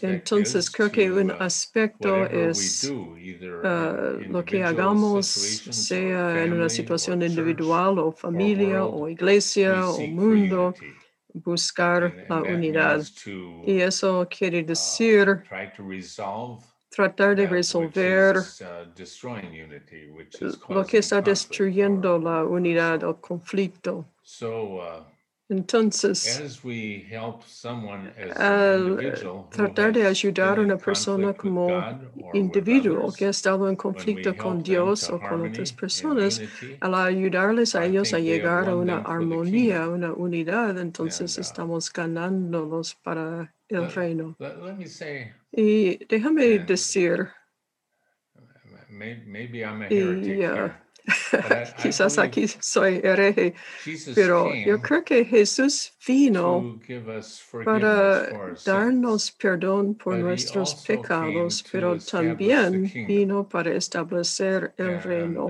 Entonces 0.00 0.70
creo 0.70 0.92
que 0.92 1.10
un 1.10 1.32
aspecto 1.32 2.24
es 2.26 2.92
lo 2.92 4.44
que 4.44 4.62
hagamos, 4.62 5.26
sea 5.26 6.44
en 6.44 6.52
una 6.52 6.68
situación 6.68 7.22
individual 7.22 7.98
o 7.98 8.12
familia 8.12 8.84
o 8.84 9.08
iglesia 9.08 9.88
o 9.88 10.06
mundo, 10.06 10.74
buscar 11.34 12.14
la 12.28 12.42
unidad. 12.42 13.02
Y 13.66 13.80
eso 13.80 14.28
quiere 14.30 14.62
decir 14.62 15.42
tratar 16.90 17.36
de 17.36 17.46
resolver 17.46 18.36
uh, 18.36 18.42
lo 20.72 20.84
que 20.84 20.98
está 20.98 21.22
destruyendo 21.22 22.18
la 22.18 22.44
unidad 22.44 23.04
o 23.04 23.20
conflicto. 23.20 24.06
Uh, 24.42 25.04
Entonces, 25.48 26.60
al 28.36 29.12
tratar 29.50 29.92
de 29.92 30.06
ayudar 30.06 30.58
a 30.58 30.62
una 30.62 30.76
persona 30.76 31.32
como 31.32 31.68
individuo 32.34 33.12
que 33.12 33.26
ha 33.26 33.30
estado 33.30 33.68
en 33.68 33.74
conflicto 33.74 34.36
con 34.36 34.62
Dios 34.62 35.10
o 35.10 35.18
con 35.18 35.48
otras 35.48 35.72
personas, 35.72 36.40
al 36.80 36.94
ayudarles 36.94 37.74
a 37.74 37.84
ellos 37.84 38.14
a 38.14 38.20
llegar 38.20 38.68
a 38.68 38.76
una 38.76 38.98
armonía, 38.98 39.88
una 39.88 40.12
unidad, 40.12 40.78
entonces 40.78 41.36
uh, 41.36 41.40
estamos 41.40 41.92
ganándolos 41.92 42.94
para 42.94 43.52
el 43.68 43.90
reino. 43.92 44.36
Y 45.52 46.04
déjame 46.06 46.60
decir, 46.60 47.28
y, 49.90 50.42
Quizás 51.82 52.18
aquí 52.18 52.46
soy 52.46 53.00
hereje, 53.02 53.54
pero 54.14 54.54
yo 54.54 54.80
creo 54.80 55.04
que 55.04 55.24
Jesús 55.24 55.92
vino 56.06 56.78
para 57.64 58.54
darnos 58.64 59.32
perdón 59.32 59.94
por 59.94 60.16
nuestros 60.18 60.74
pecados, 60.86 61.64
pero 61.70 61.98
también 61.98 62.90
vino 63.06 63.48
para 63.48 63.72
establecer 63.72 64.74
el 64.76 65.02
reino. 65.02 65.46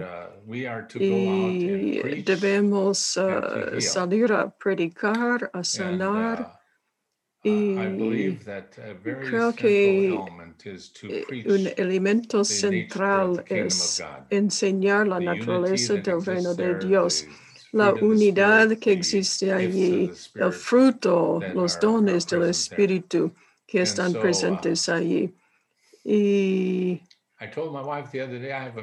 Uh, 0.47 0.55
y 0.95 2.23
debemos 2.23 3.17
uh, 3.17 3.81
salir 3.81 4.33
a 4.33 4.51
predicar, 4.51 5.51
a 5.53 5.63
sanar 5.63 6.41
uh, 6.41 6.60
y 7.43 8.37
creo 9.03 9.55
que 9.55 10.15
un 11.47 11.69
elemento 11.77 12.45
central 12.45 13.43
es 13.47 14.03
enseñar 14.29 15.09
la 15.09 15.21
naturaleza 15.21 15.95
del 15.95 16.23
reino 16.23 16.55
de 16.55 16.79
Dios, 16.79 17.27
la 17.73 17.95
unidad 17.95 18.77
que 18.77 18.93
existe 18.93 19.53
allí, 19.53 20.11
el 20.35 20.53
fruto, 20.53 21.41
los 21.55 21.81
dones 21.81 22.27
del 22.27 22.43
Espíritu 22.45 23.33
que 23.67 23.83
están 23.83 24.17
uh, 24.17 24.21
presentes 24.21 24.89
allí. 24.89 25.33
Y 26.05 27.01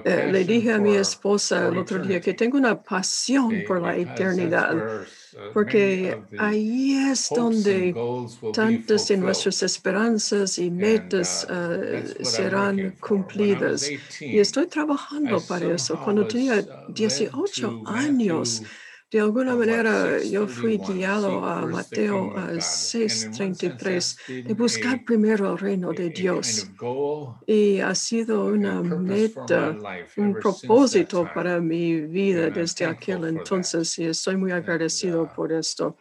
le 0.04 0.44
dije 0.44 0.74
a 0.74 0.80
mi 0.80 0.96
esposa 0.96 1.68
el 1.68 1.78
otro 1.78 2.00
día 2.00 2.20
que 2.20 2.34
tengo 2.34 2.58
una 2.58 2.82
pasión 2.82 3.64
por 3.68 3.82
la 3.82 3.96
eternidad, 3.96 4.76
uh, 4.76 5.54
porque 5.54 6.20
ahí 6.40 6.96
es 7.12 7.30
donde 7.36 7.94
tantas 8.54 9.08
de 9.10 9.18
nuestras 9.18 9.62
esperanzas 9.62 10.58
y 10.58 10.72
metas 10.72 11.46
uh, 11.48 11.54
uh, 12.20 12.26
serán 12.26 12.96
cumplidas. 13.00 13.92
Y 14.20 14.40
estoy 14.40 14.66
trabajando 14.66 15.40
para 15.48 15.76
eso. 15.76 16.02
Cuando 16.04 16.26
tenía 16.28 16.66
18 16.90 17.84
años, 17.86 18.64
de 19.10 19.22
alguna 19.22 19.56
manera 19.56 20.22
yo 20.22 20.48
fui 20.48 20.78
guiado 20.78 21.46
a 21.46 21.66
Mateo 21.66 22.34
6:33 22.36 24.18
de 24.46 24.54
buscar 24.54 25.06
primero 25.06 25.54
el 25.54 25.58
reino 25.58 25.94
de 25.94 26.10
Dios. 26.10 26.70
Y 27.46 27.80
ha 27.80 27.96
sido 27.96 28.48
una 28.48 28.82
meta, 28.82 29.78
un 30.18 30.34
propósito 30.34 31.30
para 31.34 31.62
mi 31.62 32.02
vida 32.02 32.50
desde 32.50 32.86
aquel 32.86 33.24
entonces 33.26 33.98
y 33.98 34.06
estoy 34.06 34.36
muy 34.36 34.52
agradecido 34.52 35.24
uh, 35.24 35.34
por 35.34 35.54
esto. 35.54 35.96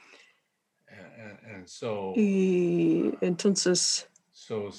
Y 2.17 3.13
entonces, 3.21 4.09
uh, 4.51 4.71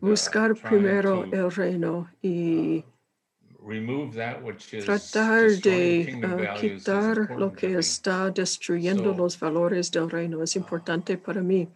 buscar 0.00 0.54
primero 0.54 1.24
el 1.24 1.50
reino 1.50 2.10
y 2.22 2.84
tratar 4.84 5.50
de 5.62 6.14
uh, 6.16 6.60
quitar 6.60 7.30
lo 7.38 7.52
que 7.52 7.78
está 7.78 8.30
destruyendo 8.30 9.14
los 9.14 9.38
valores 9.38 9.90
del 9.90 10.10
reino 10.10 10.42
es 10.42 10.56
importante 10.56 11.16
para 11.16 11.42
mí. 11.42 11.68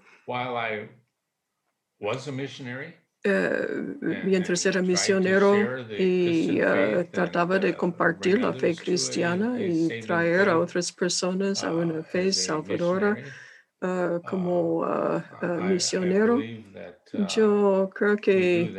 Uh, 3.25 3.99
mientras 4.25 4.65
era 4.67 4.83
misionero 4.83 5.89
y 5.99 6.61
uh, 6.61 7.05
trataba 7.11 7.59
de 7.59 7.75
compartir 7.75 8.41
la 8.41 8.53
fe 8.53 8.77
cristiana 8.77 9.61
y 9.61 10.01
traer 10.01 10.49
a 10.49 10.59
otras 10.59 10.93
personas 10.93 11.65
a 11.65 11.73
una 11.73 12.03
fe 12.03 12.33
salvadora 12.33 13.17
como 13.81 14.85
misionero, 15.63 16.41
Uh, 17.13 17.27
Yo 17.29 17.91
creo 17.95 18.17
que 18.17 18.73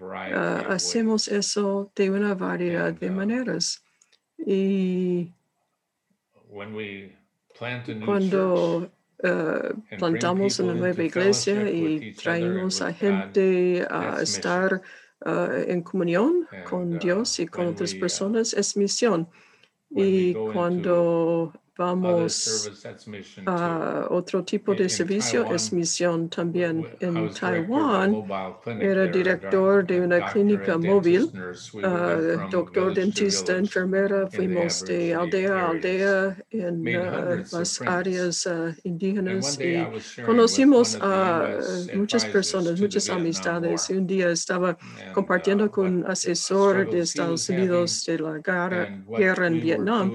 uh, 0.00 0.70
hacemos 0.70 1.28
eso 1.28 1.90
de 1.94 2.10
una 2.10 2.34
variedad 2.34 2.92
de 2.92 3.10
uh, 3.10 3.12
maneras. 3.12 3.82
Y 4.38 5.32
cuando 8.04 8.90
plantamos 9.98 10.60
una 10.60 10.74
nueva 10.74 11.02
iglesia 11.02 11.70
y 11.70 12.12
traemos 12.12 12.82
a 12.82 12.92
gente 12.92 13.86
a 13.90 14.20
estar 14.22 14.82
en 15.24 15.82
comunión 15.82 16.46
con 16.68 16.98
Dios 16.98 17.40
y 17.40 17.46
con 17.46 17.66
otras 17.66 17.94
personas, 17.94 18.52
es 18.52 18.76
misión. 18.76 19.28
Y 19.90 20.34
cuando 20.34 21.52
vamos 21.76 22.70
a 23.46 24.06
otro 24.10 24.44
tipo 24.44 24.74
de 24.74 24.88
servicio, 24.88 25.44
es 25.52 25.72
misión 25.72 26.28
también. 26.28 26.86
En 27.00 27.30
Taiwán 27.32 28.24
era 28.80 29.06
director 29.06 29.86
de 29.86 30.00
una 30.00 30.30
clínica 30.30 30.78
móvil, 30.78 31.30
uh, 31.74 32.50
doctor, 32.50 32.94
dentista, 32.94 33.56
enfermera, 33.56 34.26
fuimos 34.28 34.84
de 34.84 35.14
aldea 35.14 35.60
a 35.60 35.70
aldea 35.70 36.36
en 36.50 36.80
uh, 36.80 37.44
las 37.52 37.80
áreas 37.82 38.46
uh, 38.46 38.74
indígenas 38.84 39.58
y 39.60 40.22
conocimos 40.22 40.98
a 41.00 41.58
muchas 41.94 42.24
personas, 42.24 42.80
muchas 42.80 43.08
amistades. 43.10 43.90
Y 43.90 43.94
un 43.94 44.06
día 44.06 44.30
estaba 44.30 44.76
compartiendo 45.12 45.70
con 45.70 45.86
un 45.86 46.06
asesor 46.06 46.90
de 46.90 47.00
Estados 47.00 47.48
Unidos 47.48 48.04
de 48.06 48.18
la 48.18 48.38
guerra 48.38 49.46
en 49.46 49.60
Vietnam 49.60 50.12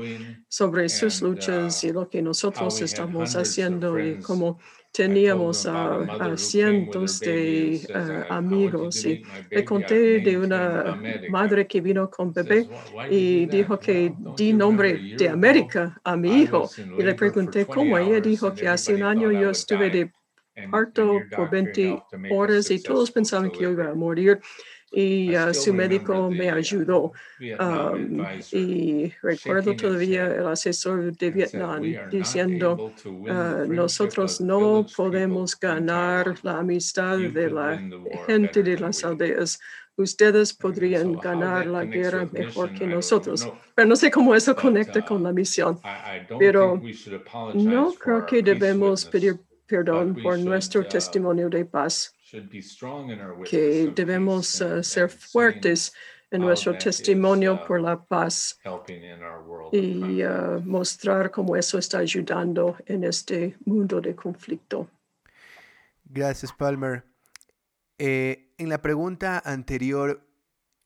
sobre 0.51 0.89
sus 0.89 1.21
luchas 1.21 1.81
y 1.85 1.93
lo 1.93 2.09
que 2.09 2.21
nosotros 2.21 2.81
estamos 2.81 3.37
haciendo 3.37 3.97
y 3.97 4.19
como 4.19 4.59
teníamos 4.91 5.65
a, 5.65 6.35
cientos 6.35 7.21
de 7.21 7.75
eh, 7.75 8.25
amigos. 8.29 9.05
Y 9.05 9.23
le 9.49 9.63
conté 9.63 10.19
de 10.19 10.37
una 10.37 11.01
madre 11.29 11.65
que 11.65 11.79
vino 11.79 12.09
con 12.09 12.33
bebé 12.33 12.67
y 13.09 13.45
dijo 13.45 13.79
que 13.79 14.13
di 14.35 14.51
nombre 14.51 15.15
de 15.17 15.29
América 15.29 15.97
a 16.03 16.17
mi 16.17 16.41
hijo. 16.41 16.69
y 16.97 17.01
le 17.01 17.15
pregunté 17.15 17.65
cómo 17.65 17.97
ella 17.97 18.19
dijo 18.19 18.53
que 18.53 18.67
hace 18.67 18.93
un 18.93 19.03
año 19.03 19.31
yo 19.31 19.51
estuve 19.51 19.89
de 19.89 20.11
parto 20.69 21.21
por 21.33 21.49
20 21.49 22.03
horas 22.29 22.69
y 22.71 22.83
todos 22.83 23.09
pensaban 23.09 23.51
que 23.51 23.61
yo 23.61 23.71
iba 23.71 23.89
a 23.89 23.95
morir 23.95 24.41
y 24.91 25.35
uh, 25.35 25.53
su 25.53 25.73
médico 25.73 26.29
me 26.29 26.51
ayudó. 26.51 27.13
Um, 27.59 28.25
y 28.51 29.11
recuerdo 29.21 29.75
todavía 29.75 30.27
el 30.27 30.47
asesor 30.47 31.15
de 31.17 31.31
Vietnam 31.31 31.81
diciendo, 32.09 32.91
uh, 33.05 33.65
nosotros 33.67 34.41
no 34.41 34.85
podemos 34.95 35.57
ganar 35.57 36.35
la 36.43 36.59
amistad 36.59 37.17
de 37.17 37.49
la 37.49 37.81
gente 38.27 38.61
de 38.61 38.77
las 38.77 39.03
aldeas. 39.03 39.59
Ustedes 39.95 40.53
podrían 40.53 41.13
ganar 41.13 41.65
la 41.67 41.85
guerra 41.85 42.27
mejor 42.31 42.73
que 42.73 42.87
nosotros. 42.87 43.47
Pero 43.75 43.87
no 43.87 43.95
sé 43.95 44.11
cómo 44.11 44.35
eso 44.35 44.55
conecta 44.55 44.99
uh, 44.99 45.05
con 45.05 45.23
la 45.23 45.31
misión. 45.31 45.79
Pero 46.37 46.81
no 47.53 47.93
creo 47.93 48.25
que 48.25 48.41
debemos 48.41 49.05
pedir 49.05 49.39
perdón 49.67 50.17
por 50.21 50.37
nuestro 50.37 50.85
testimonio 50.85 51.49
de 51.49 51.63
paz 51.63 52.13
que 53.49 53.91
debemos 53.93 54.61
uh, 54.61 54.83
ser 54.83 55.09
fuertes 55.09 55.93
en 56.29 56.41
nuestro 56.41 56.77
testimonio 56.77 57.55
uh, 57.55 57.67
por 57.67 57.81
la 57.81 58.01
paz 58.01 58.57
y 59.71 60.23
uh, 60.23 60.61
mostrar 60.63 61.29
cómo 61.29 61.57
eso 61.57 61.77
está 61.77 61.99
ayudando 61.99 62.77
en 62.85 63.03
este 63.03 63.57
mundo 63.65 63.99
de 63.99 64.15
conflicto. 64.15 64.89
Gracias, 66.05 66.53
Palmer. 66.53 67.03
Eh, 67.97 68.53
en 68.57 68.69
la 68.69 68.81
pregunta 68.81 69.41
anterior 69.43 70.27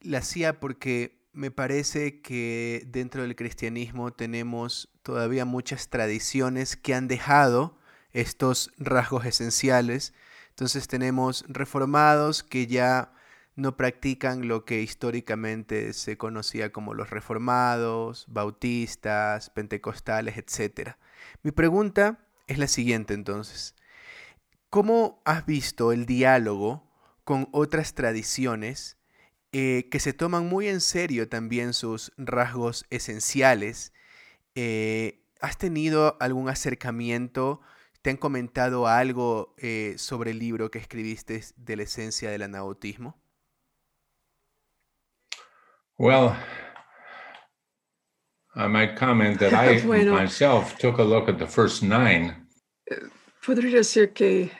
la 0.01 0.19
hacía 0.19 0.59
porque 0.59 1.25
me 1.31 1.51
parece 1.51 2.21
que 2.21 2.83
dentro 2.87 3.21
del 3.21 3.35
cristianismo 3.35 4.13
tenemos 4.13 4.89
todavía 5.03 5.45
muchas 5.45 5.89
tradiciones 5.89 6.75
que 6.75 6.93
han 6.93 7.07
dejado 7.07 7.77
estos 8.11 8.71
rasgos 8.77 9.25
esenciales 9.25 10.13
entonces 10.55 10.87
tenemos 10.87 11.45
reformados 11.47 12.43
que 12.43 12.65
ya 12.65 13.13
no 13.55 13.77
practican 13.77 14.47
lo 14.47 14.65
que 14.65 14.81
históricamente 14.81 15.93
se 15.93 16.17
conocía 16.17 16.71
como 16.71 16.93
los 16.93 17.09
reformados, 17.09 18.25
bautistas, 18.27 19.49
pentecostales, 19.49 20.37
etc. 20.37 20.95
Mi 21.43 21.51
pregunta 21.51 22.19
es 22.47 22.57
la 22.57 22.67
siguiente 22.67 23.13
entonces. 23.13 23.75
¿Cómo 24.69 25.21
has 25.25 25.45
visto 25.45 25.91
el 25.91 26.05
diálogo 26.05 26.89
con 27.23 27.47
otras 27.51 27.93
tradiciones 27.93 28.97
eh, 29.51 29.87
que 29.91 29.99
se 29.99 30.13
toman 30.13 30.47
muy 30.47 30.67
en 30.67 30.81
serio 30.81 31.29
también 31.29 31.73
sus 31.73 32.11
rasgos 32.17 32.85
esenciales 32.89 33.93
eh, 34.55 35.21
¿has 35.41 35.57
tenido 35.57 36.17
algún 36.19 36.49
acercamiento? 36.49 37.61
¿Te 38.05 38.11
han 38.11 38.17
comentado 38.17 38.85
algo 38.85 39.55
eh, 39.57 39.95
sobre 39.97 40.29
el 40.29 40.37
libro 40.37 40.69
que 40.69 40.77
escribiste 40.77 41.41
de 41.57 41.75
la 41.75 41.81
esencia 41.81 42.29
del 42.29 42.43
anautismo? 42.43 43.19
Well, 45.97 46.33
I 48.55 48.67
might 48.67 48.95
comment 48.95 49.39
that 49.39 49.53
I 49.53 49.83
myself 50.05 50.77
took 50.77 50.99
a 50.99 51.03
look 51.03 51.27
at 51.29 51.39
the 51.39 51.47
first 51.47 51.81
nine. 51.81 52.47
Podría 53.43 53.77
decir 53.77 54.13
que 54.13 54.51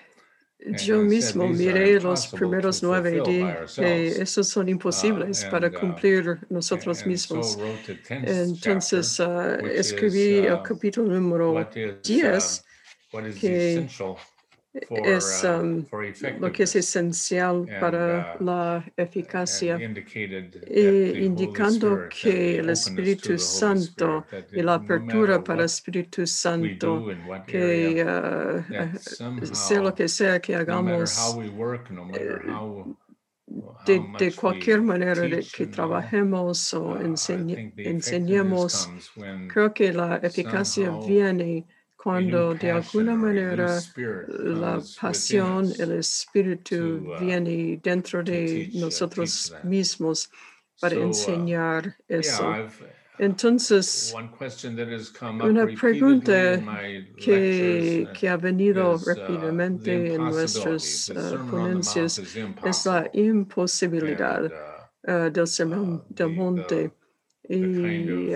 yo 0.84 1.04
mismo 1.04 1.48
miré 1.48 2.02
los 2.02 2.26
primeros 2.26 2.82
nueve 2.82 3.22
y 3.24 3.32
dije, 3.32 4.24
esos 4.24 4.50
son 4.50 4.70
imposibles 4.70 5.44
uh, 5.44 5.52
para 5.52 5.68
uh, 5.68 5.80
cumplir 5.80 6.40
nosotros 6.50 7.06
mismos. 7.06 7.60
Entonces 8.10 9.20
uh, 9.20 9.64
escribí 9.68 10.48
el 10.48 10.64
capítulo 10.64 11.14
número 11.14 11.70
10, 12.04 12.66
que 13.40 13.88
es 14.90 15.44
uh, 15.44 15.62
um, 15.62 15.86
lo 16.40 16.52
que 16.52 16.64
es 16.64 16.76
esencial 16.76 17.66
para 17.80 18.36
uh, 18.40 18.44
la 18.44 18.86
eficacia, 18.98 19.80
y 19.80 21.26
indicando 21.26 22.10
que 22.10 22.58
el 22.58 22.70
Espíritu 22.70 23.38
Santo 23.38 24.26
y 24.52 24.62
la 24.62 24.76
apertura 24.76 25.44
para 25.44 25.60
el 25.60 25.66
Espíritu 25.66 26.28
Santo, 26.28 27.08
que 27.48 28.04
uh, 28.04 29.56
sea 29.56 29.82
lo 29.82 29.96
que 29.96 30.08
sea 30.10 30.40
que 30.40 30.56
hagamos, 30.56 31.38
eh, 32.14 32.40
de, 33.86 34.34
cualquier 34.34 34.82
manera 34.82 35.22
de 35.22 35.46
que 35.56 35.68
trabajemos 35.68 36.74
o 36.74 37.00
enseñemos, 37.00 38.90
creo 39.48 39.74
que 39.74 39.94
la 39.94 40.18
eficacia 40.18 40.92
viene 41.06 41.66
cuando 42.06 42.54
de 42.54 42.70
alguna 42.70 43.16
manera 43.16 43.80
la 43.96 44.80
pasión, 45.02 45.66
el 45.80 45.94
espíritu 45.94 46.76
uh, 46.76 47.20
viene 47.20 47.80
dentro 47.82 48.22
de 48.22 48.70
nosotros 48.76 49.52
mismos 49.64 50.30
para 50.80 51.00
uh, 51.00 51.02
enseñar 51.02 51.96
eso. 52.08 52.46
Entonces, 53.18 54.14
una 55.42 55.66
pregunta 55.66 56.62
que, 57.18 58.08
que 58.14 58.30
ha 58.30 58.38
venido 58.38 58.94
uh, 58.94 59.04
rápidamente 59.04 60.14
en 60.14 60.26
nuestras 60.26 61.12
ponencias 61.50 62.22
es 62.64 62.86
la 62.86 63.10
imposibilidad 63.14 64.44
del 65.32 65.48
sermón 65.48 66.04
del 66.10 66.30
monte 66.30 66.92
y 67.50 68.30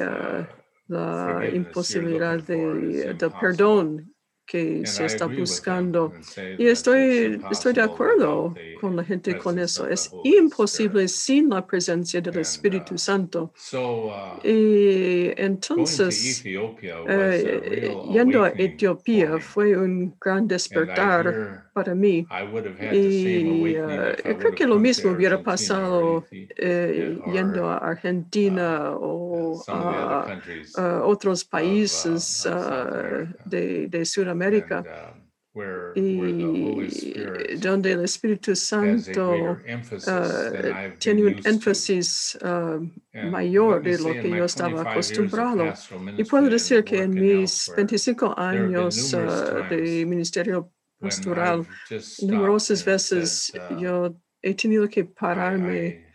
la 0.90 1.48
imposibilidad 1.54 2.44
de, 2.44 3.14
del 3.14 3.32
perdón 3.40 4.14
que 4.50 4.86
se 4.88 5.06
está 5.06 5.28
buscando. 5.28 6.12
Y 6.58 6.66
estoy, 6.66 7.40
estoy 7.52 7.74
de 7.74 7.82
acuerdo 7.82 8.56
con 8.82 8.96
la 8.96 9.04
gente 9.04 9.38
con 9.38 9.60
eso. 9.60 9.88
Es 9.88 10.12
imposible 10.24 11.08
sin 11.08 11.50
la 11.50 11.66
presencia 11.66 12.20
del 12.20 12.40
Espíritu 12.40 12.96
uh, 12.96 12.98
Santo. 12.98 13.54
Uh, 13.72 14.48
y 14.48 15.32
entonces, 15.38 16.44
eh, 16.44 17.96
yendo 18.12 18.44
a 18.44 18.50
Etiopía 18.50 19.38
fue 19.38 19.78
un 19.78 20.16
gran 20.20 20.48
despertar 20.48 21.69
para 21.80 21.94
mí. 21.96 22.16
Y 22.92 23.78
uh, 23.78 24.38
creo 24.40 24.54
que 24.60 24.68
lo 24.74 24.80
mismo 24.88 25.12
hubiera 25.12 25.38
pasado 25.52 26.26
eh, 26.32 27.18
yendo 27.34 27.70
a 27.70 27.78
Argentina 27.78 28.92
o 28.92 29.64
a, 29.68 30.38
otros 31.14 31.38
países 31.46 32.48
de, 33.46 33.88
de 33.88 34.06
Sudamérica 34.06 34.40
América 34.40 34.84
y 35.96 37.58
donde 37.58 37.92
el 37.94 38.04
Espíritu 38.04 38.56
Santo 38.56 39.58
uh, 39.58 40.98
tiene 41.00 41.26
un 41.26 41.36
énfasis 41.44 42.38
uh, 42.42 42.80
mayor 43.30 43.82
de 43.82 43.98
lo 43.98 44.14
que 44.14 44.30
yo 44.30 44.46
estaba 44.46 44.92
acostumbrado. 44.92 45.74
Y 46.18 46.24
puedo 46.24 46.50
decir 46.50 46.84
que 46.84 47.04
en 47.04 47.12
mis 47.12 47.72
25 47.76 48.36
años 48.38 49.14
uh, 49.14 49.68
de 49.70 50.06
ministerio 50.06 50.72
pastoral, 51.00 51.66
numerosas 52.22 52.84
veces 52.84 53.54
yo 53.78 54.16
he 54.42 54.54
tenido 54.54 54.88
que 54.88 55.06
pararme 55.06 56.06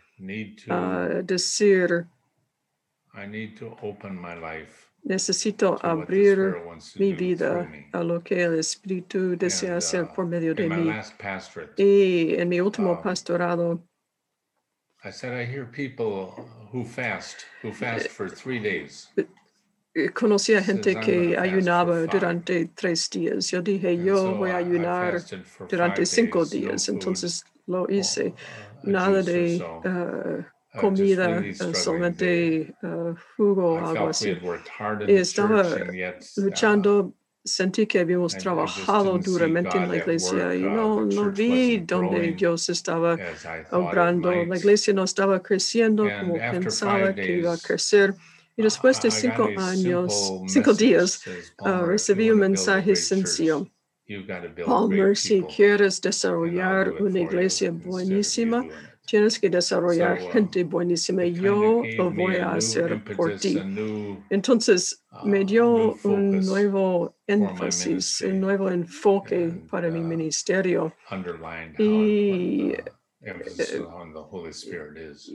a 0.69 1.21
decir, 1.23 2.07
I 3.13 3.27
need 3.27 3.57
to 3.57 3.77
open 3.81 4.19
my 4.19 4.35
life 4.35 4.85
Necesito 5.05 5.77
abrir 5.83 6.55
mi 6.97 7.13
vida 7.13 7.71
a 7.93 8.03
lo 8.03 8.23
que 8.23 8.41
el 8.41 8.57
Espíritu 8.57 9.37
desea 9.37 9.77
hacer 9.77 10.05
uh, 10.05 10.13
por 10.15 10.25
medio 10.25 10.55
de 10.55 10.67
mí. 10.67 10.91
Y 11.77 12.33
en 12.33 12.49
mi 12.49 12.59
último 12.59 12.93
um, 12.93 13.03
pastorado, 13.03 13.87
conocí 20.13 20.53
a 20.53 20.61
gente 20.61 20.99
que 20.99 21.37
ayunaba 21.37 22.01
durante 22.01 22.65
tres 22.75 23.09
días. 23.09 23.49
Yo 23.49 23.61
dije, 23.61 23.97
yo 24.03 24.35
voy 24.35 24.51
a 24.51 24.57
ayunar 24.57 25.21
durante 25.69 26.05
cinco 26.05 26.45
días. 26.45 26.89
Entonces 26.89 27.45
lo 27.67 27.89
hice. 27.89 28.33
Uh, 28.83 28.89
Nada 28.89 29.21
de 29.23 29.63
comida, 30.79 31.41
solamente 31.73 32.75
uh, 32.83 33.15
jugo 33.37 33.79
algo 33.79 34.09
así. 34.09 34.37
Y 35.07 35.15
estaba 35.15 35.63
luchando, 36.35 36.99
uh, 36.99 37.15
sentí 37.43 37.87
que 37.87 37.99
habíamos 37.99 38.37
trabajado 38.37 39.17
duramente 39.17 39.77
en 39.77 39.87
la 39.87 39.97
iglesia 39.97 40.53
y 40.53 40.61
no, 40.61 41.05
no 41.05 41.31
vi 41.31 41.77
dónde 41.77 42.33
Dios 42.33 42.67
estaba 42.69 43.17
obrando. 43.71 44.31
La 44.45 44.57
iglesia 44.57 44.93
no 44.93 45.05
estaba 45.05 45.41
creciendo 45.41 46.03
como 46.19 46.33
pensaba 46.35 47.15
que 47.15 47.37
iba 47.37 47.53
a 47.53 47.57
crecer. 47.57 48.13
Y 48.57 48.63
después 48.63 49.01
de 49.01 49.11
cinco 49.11 49.49
años, 49.57 50.33
cinco 50.47 50.73
días, 50.73 51.21
uh, 51.59 51.85
recibí 51.85 52.31
un 52.31 52.39
mensaje 52.39 52.95
sencillo. 52.95 53.67
Palmer, 54.65 55.17
si 55.17 55.41
quieres 55.43 55.99
desarrollar 55.99 56.93
una 57.01 57.19
iglesia 57.19 57.71
buenísima, 57.71 58.63
Tienes 59.05 59.39
que 59.39 59.49
desarrollar 59.49 60.17
gente 60.31 60.63
buenísima. 60.63 61.25
Yo 61.25 61.83
lo 61.97 62.11
voy 62.11 62.37
a 62.37 62.53
hacer 62.53 63.03
por 63.15 63.35
ti. 63.37 63.57
Entonces 64.29 65.03
uh, 65.11 65.27
me 65.27 65.45
dio 65.45 65.95
un 66.03 66.39
nuevo 66.39 67.15
énfasis, 67.27 68.21
un 68.21 68.39
nuevo 68.39 68.69
enfoque 68.69 69.51
para 69.69 69.89
mi 69.89 69.99
uh, 69.99 70.03
ministerio. 70.03 70.93
Y, 71.77 72.73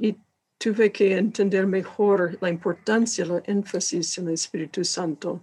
y 0.00 0.16
tuve 0.60 0.92
que 0.92 1.16
entender 1.16 1.66
mejor 1.66 2.36
la 2.40 2.50
importancia, 2.50 3.24
el 3.24 3.42
énfasis 3.46 4.18
en 4.18 4.28
el 4.28 4.34
Espíritu 4.34 4.84
Santo. 4.84 5.40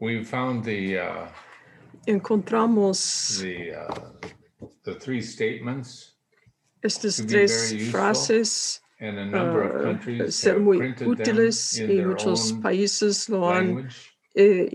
We 0.00 0.22
found 0.22 0.64
the, 0.64 0.98
uh, 0.98 1.28
Encontramos 2.06 3.40
the 4.84 4.94
three 4.94 5.20
statements 5.20 6.14
Estas 6.82 7.26
tres 7.26 7.90
frases 7.90 8.80
uh, 9.00 10.30
ser 10.30 10.60
muy 10.60 10.78
útiles 11.04 11.78
y 11.78 12.00
muchos 12.02 12.52
países 12.62 13.28
lo 13.28 13.50
han 13.50 13.88
eh, 14.34 14.68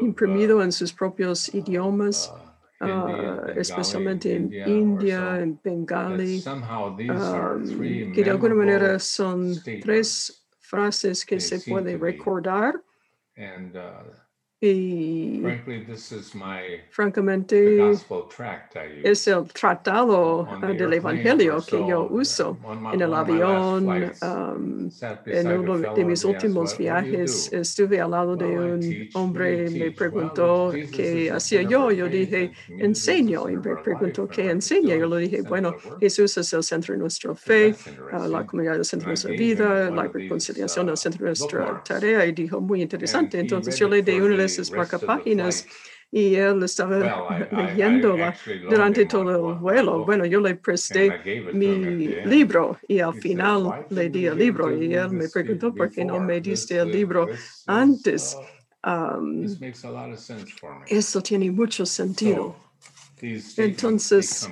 imprimido 0.00 0.58
uh, 0.58 0.62
en 0.62 0.72
sus 0.72 0.92
propios 0.94 1.54
idiomas, 1.54 2.32
uh, 2.80 3.50
especialmente 3.56 4.34
en 4.34 4.54
India, 4.64 5.40
en 5.40 5.58
Bengali, 5.62 6.42
um, 7.08 8.12
que 8.12 8.24
de 8.24 8.30
alguna 8.30 8.54
manera 8.54 8.98
son 8.98 9.54
tres 9.80 10.46
frases 10.58 11.24
que 11.24 11.40
se 11.40 11.60
puede 11.60 11.96
recordar. 11.96 12.80
Y 14.62 15.42
francamente, 16.90 17.92
es 19.02 19.26
el 19.26 19.44
tratado 19.54 20.46
del 20.76 20.92
Evangelio 20.92 21.64
que 21.66 21.78
yo 21.88 22.06
uso 22.10 22.58
en 22.92 23.00
el 23.00 23.14
avión. 23.14 23.88
Um, 24.20 24.90
en 25.24 25.46
uno 25.46 25.78
de 25.94 26.04
mis 26.04 26.22
últimos 26.26 26.76
viajes 26.76 27.50
estuve 27.54 28.02
al 28.02 28.10
lado 28.10 28.36
de 28.36 28.58
un 28.58 29.08
hombre, 29.14 29.70
me 29.70 29.92
preguntó 29.92 30.74
qué 30.92 31.30
hacía 31.30 31.62
yo. 31.62 31.90
Yo 31.90 32.06
dije, 32.06 32.52
enseño. 32.68 33.48
Y 33.48 33.56
me 33.56 33.76
preguntó 33.76 34.28
qué 34.28 34.50
enseña. 34.50 34.94
Yo 34.94 35.06
le 35.06 35.22
dije, 35.22 35.40
bueno, 35.40 35.74
Jesús 36.00 36.36
es 36.36 36.52
el 36.52 36.62
centro 36.62 36.92
de 36.92 36.98
nuestra 36.98 37.34
fe, 37.34 37.74
uh, 38.12 38.28
la 38.28 38.44
comunidad 38.44 38.74
es 38.74 38.80
el 38.80 38.84
centro 38.84 39.06
de 39.06 39.12
nuestra 39.12 39.32
vida, 39.32 39.90
la 39.90 40.02
reconciliación 40.02 40.90
es 40.90 40.92
el 40.92 40.98
centro 40.98 41.24
de 41.24 41.30
nuestra 41.30 41.82
tarea. 41.82 42.26
Y 42.26 42.32
dijo, 42.32 42.60
muy 42.60 42.82
interesante. 42.82 43.40
Entonces 43.40 43.78
yo 43.78 43.88
le 43.88 44.02
di 44.02 44.20
una 44.20 44.36
de 44.36 44.49
esas 44.58 45.00
páginas 45.02 45.66
y 46.12 46.34
él 46.34 46.62
estaba 46.64 47.14
leyéndola 47.50 48.34
durante 48.68 49.06
todo 49.06 49.52
el 49.52 49.58
vuelo. 49.58 50.04
Bueno, 50.04 50.24
yo 50.26 50.40
le 50.40 50.56
presté 50.56 51.14
mi 51.52 52.16
libro 52.24 52.78
y 52.88 53.00
al 53.00 53.14
final 53.14 53.74
le 53.90 54.08
di 54.08 54.26
el 54.26 54.36
libro 54.38 54.72
y 54.72 54.94
él 54.94 55.10
me 55.10 55.28
preguntó 55.28 55.74
por 55.74 55.90
qué 55.90 56.04
no 56.04 56.18
me 56.20 56.40
diste 56.40 56.76
el 56.78 56.90
libro 56.90 57.30
antes. 57.66 58.36
Um, 58.84 59.46
eso 60.86 61.20
tiene 61.20 61.50
mucho 61.50 61.86
sentido. 61.86 62.69
Entonces, 63.22 64.50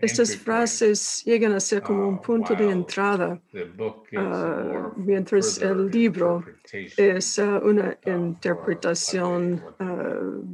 estas 0.00 0.36
frases 0.36 1.22
llegan 1.24 1.52
a 1.52 1.60
ser 1.60 1.82
como 1.82 2.08
un 2.08 2.14
uh, 2.14 2.22
punto 2.22 2.54
de 2.54 2.70
entrada, 2.70 3.40
uh, 3.52 4.92
mientras 4.96 5.58
el 5.58 5.90
libro 5.90 6.44
es 6.72 7.38
uh, 7.38 7.60
una 7.62 7.98
interpretación 8.06 9.62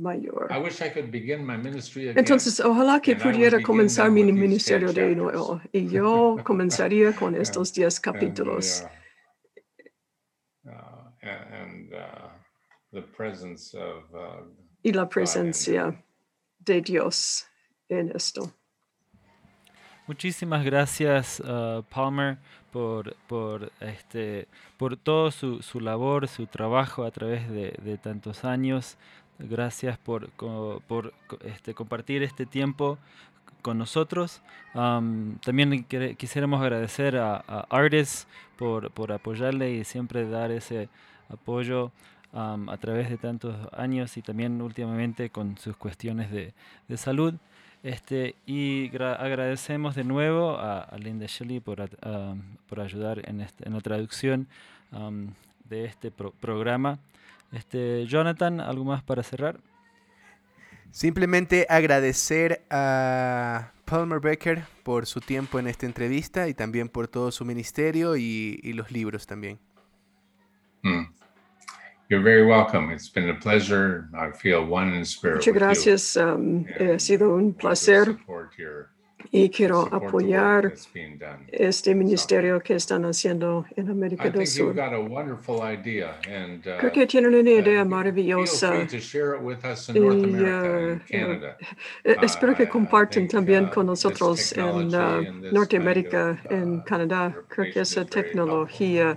mayor. 0.01 0.49
Entonces, 2.17 2.61
ojalá 2.61 3.01
que 3.01 3.17
pudiera 3.17 3.63
comenzar 3.63 4.11
mi 4.11 4.25
ministerio 4.25 4.93
de 4.93 5.15
nuevo. 5.15 5.61
y 5.73 5.89
yo 5.89 6.37
comenzaría 6.45 7.13
con 7.15 7.35
estos 7.37 7.73
diez 7.73 8.01
capítulos. 8.01 8.85
y 14.83 14.93
la 14.93 15.09
presencia 15.09 16.06
de 16.67 16.83
Dios 16.83 17.47
en 17.89 18.11
esto. 18.15 18.53
Muchísimas 20.07 20.65
gracias, 20.65 21.41
uh, 21.41 21.83
Palmer, 21.89 22.39
por, 22.71 23.17
por, 23.27 23.73
este, 23.81 24.47
por 24.77 24.97
todo 24.97 25.33
su, 25.33 25.63
su, 25.63 25.81
labor, 25.81 26.29
su 26.29 26.47
trabajo 26.47 27.05
a 27.05 27.11
través 27.11 27.51
de, 27.51 27.99
tantos 28.03 28.45
años. 28.45 28.97
Gracias 29.39 29.99
por, 29.99 30.31
por 30.31 31.13
este, 31.45 31.75
compartir 31.75 32.23
este 32.23 32.47
tiempo 32.47 32.99
con 33.63 33.79
nosotros. 33.79 34.43
Um, 34.75 35.39
también 35.39 35.85
quisiéramos 36.17 36.63
agradecer 36.63 37.17
a, 37.17 37.43
a 37.49 37.67
Artis 37.71 38.29
por, 38.57 38.93
por 38.93 39.11
apoyarle 39.11 39.73
y 39.73 39.85
siempre 39.85 40.29
dar 40.29 40.53
ese 40.53 40.89
apoyo 41.29 41.91
a 42.33 42.77
través 42.79 43.09
de 43.09 43.17
tantos 43.17 43.57
años 43.73 44.17
y 44.17 44.23
también 44.23 44.61
últimamente 44.61 45.31
con 45.31 45.57
sus 45.59 45.77
cuestiones 45.77 46.31
de, 46.31 46.53
de 46.89 46.97
salud. 46.97 47.35
Este, 47.83 48.35
y 48.47 48.91
agradecemos 48.97 49.95
de 49.95 50.05
nuevo 50.05 50.59
a, 50.59 50.89
Linda 50.99 51.27
Shelley 51.29 51.61
por, 51.61 51.89
por 52.69 52.81
ayudar 52.81 53.23
en, 53.29 53.41
este, 53.41 53.67
en, 53.67 53.75
la 53.75 53.81
traducción 53.81 54.49
de 55.69 55.85
este 55.85 56.11
programa. 56.11 56.99
Este, 57.53 58.07
Jonathan, 58.07 58.61
¿algo 58.61 58.85
más 58.85 59.03
para 59.03 59.23
cerrar? 59.23 59.61
Simplemente 60.91 61.67
agradecer 61.69 62.65
a 62.71 63.71
Palmer 63.85 64.19
Becker 64.19 64.65
por 64.83 65.07
su 65.07 65.21
tiempo 65.21 65.59
en 65.59 65.69
esta 65.69 65.87
entrevista 65.87 66.49
y 66.49 66.55
también 66.55 66.89
por 66.89 67.07
todo 67.07 67.31
su 67.31 67.45
ministerio 67.45 68.17
y, 68.17 68.59
y 68.63 68.73
los 68.73 68.91
libros 68.91 69.27
también. 69.27 69.59
Mm. 70.83 71.16
You're 72.09 72.23
very 72.23 72.47
welcome. 72.47 72.91
It's 72.91 73.09
been 73.09 73.29
a 73.31 73.35
pleasure. 73.35 74.09
I 74.17 74.31
feel 74.31 74.65
one 74.65 74.93
in 74.95 75.05
spirit. 75.05 75.37
Muchas 75.39 75.55
gracias. 75.55 76.17
Um, 76.17 76.65
ha 76.79 76.99
sido 76.99 77.35
un 77.35 77.53
placer 77.53 78.17
y 79.31 79.49
quiero 79.51 79.89
apoyar 79.93 80.73
este 81.49 81.95
ministerio 81.95 82.61
que 82.61 82.75
están 82.75 83.05
haciendo 83.05 83.67
en 83.77 83.91
América 83.91 84.31
del 84.31 84.47
Sur. 84.47 84.75
Uh, 84.77 85.37
Creo 86.79 86.93
que 86.93 87.07
tienen 87.07 87.35
una 87.35 87.51
idea 87.51 87.85
maravillosa 87.85 88.87
y 89.95 89.99
uh, 89.99 91.01
espero 92.23 92.55
que 92.55 92.69
compartan 92.69 93.29
también 93.29 93.67
uh, 93.67 93.71
con 93.71 93.87
nosotros 93.87 94.53
en 94.57 94.89
Norteamérica, 95.53 96.39
en 96.51 96.81
Canadá. 96.81 97.35
Creo 97.49 97.73
que 97.73 97.81
esa 97.81 98.05
tecnología 98.05 99.17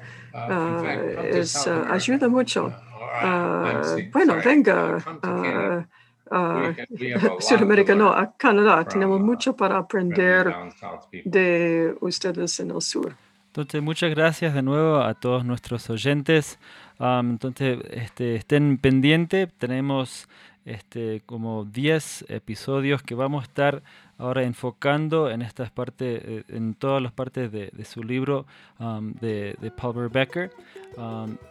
es, 1.23 1.67
ayuda 1.67 2.27
mucho. 2.27 2.73
bueno, 4.13 4.37
venga. 4.43 5.87
Sudamérica, 7.39 7.95
no, 7.95 8.09
a 8.09 8.33
Canadá. 8.35 8.85
Tenemos 8.85 9.19
mucho 9.19 9.55
para 9.55 9.77
aprender 9.77 10.53
de 11.25 11.95
ustedes 12.01 12.59
en 12.59 12.71
el 12.71 12.81
sur. 12.81 13.15
Entonces, 13.47 13.81
muchas 13.81 14.11
gracias 14.11 14.53
de 14.53 14.61
nuevo 14.61 14.97
a 14.97 15.13
todos 15.15 15.43
nuestros 15.43 15.89
oyentes. 15.89 16.59
entonces, 16.99 17.79
este, 17.89 18.35
estén 18.35 18.77
pendientes. 18.77 19.51
Tenemos 19.57 20.29
este, 20.65 21.21
como 21.25 21.65
10 21.65 22.25
episodios 22.29 23.01
que 23.01 23.15
vamos 23.15 23.43
a 23.43 23.47
estar 23.47 23.83
ahora 24.19 24.43
enfocando 24.43 25.31
en 25.31 25.41
estas 25.41 25.71
partes, 25.71 26.21
eh, 26.23 26.43
en 26.49 26.75
todas 26.75 27.01
las 27.01 27.11
partes 27.11 27.51
de, 27.51 27.71
su 27.85 28.03
libro 28.03 28.45
de, 29.21 29.55
de 29.59 29.71
Paul 29.71 30.09
Becker. 30.09 30.51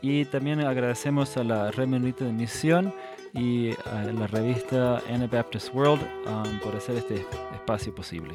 y 0.03 0.25
también 0.27 0.61
agradecemos 0.61 1.37
a 1.37 1.45
la 1.45 1.71
Red 1.73 1.89
Menonita 1.89 2.25
de 2.25 2.33
Misión 2.33 2.95
y 3.35 3.71
a 3.87 4.05
la 4.05 4.27
revista 4.27 5.03
Anabaptist 5.09 5.75
World 5.75 6.03
por 6.63 6.77
hacer 6.77 6.97
este 6.97 7.27
espacio 7.55 7.95
posible. 7.95 8.35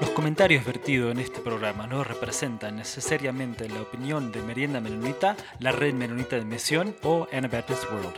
Los 0.00 0.10
comentarios 0.10 0.64
vertidos 0.64 1.12
en 1.12 1.20
este 1.20 1.40
programa 1.40 1.86
no 1.86 2.04
representan 2.04 2.76
necesariamente 2.76 3.68
la 3.68 3.82
opinión 3.82 4.32
de 4.32 4.42
Merienda 4.42 4.80
Menonita, 4.80 5.36
la 5.60 5.72
Red 5.72 5.94
Menonita 5.94 6.36
de 6.36 6.44
Misión 6.44 6.94
o 7.02 7.26
Anabaptist 7.32 7.84
World. 7.90 8.14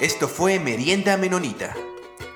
Esto 0.00 0.28
fue 0.28 0.58
Merienda 0.60 1.16
Menonita. 1.16 1.74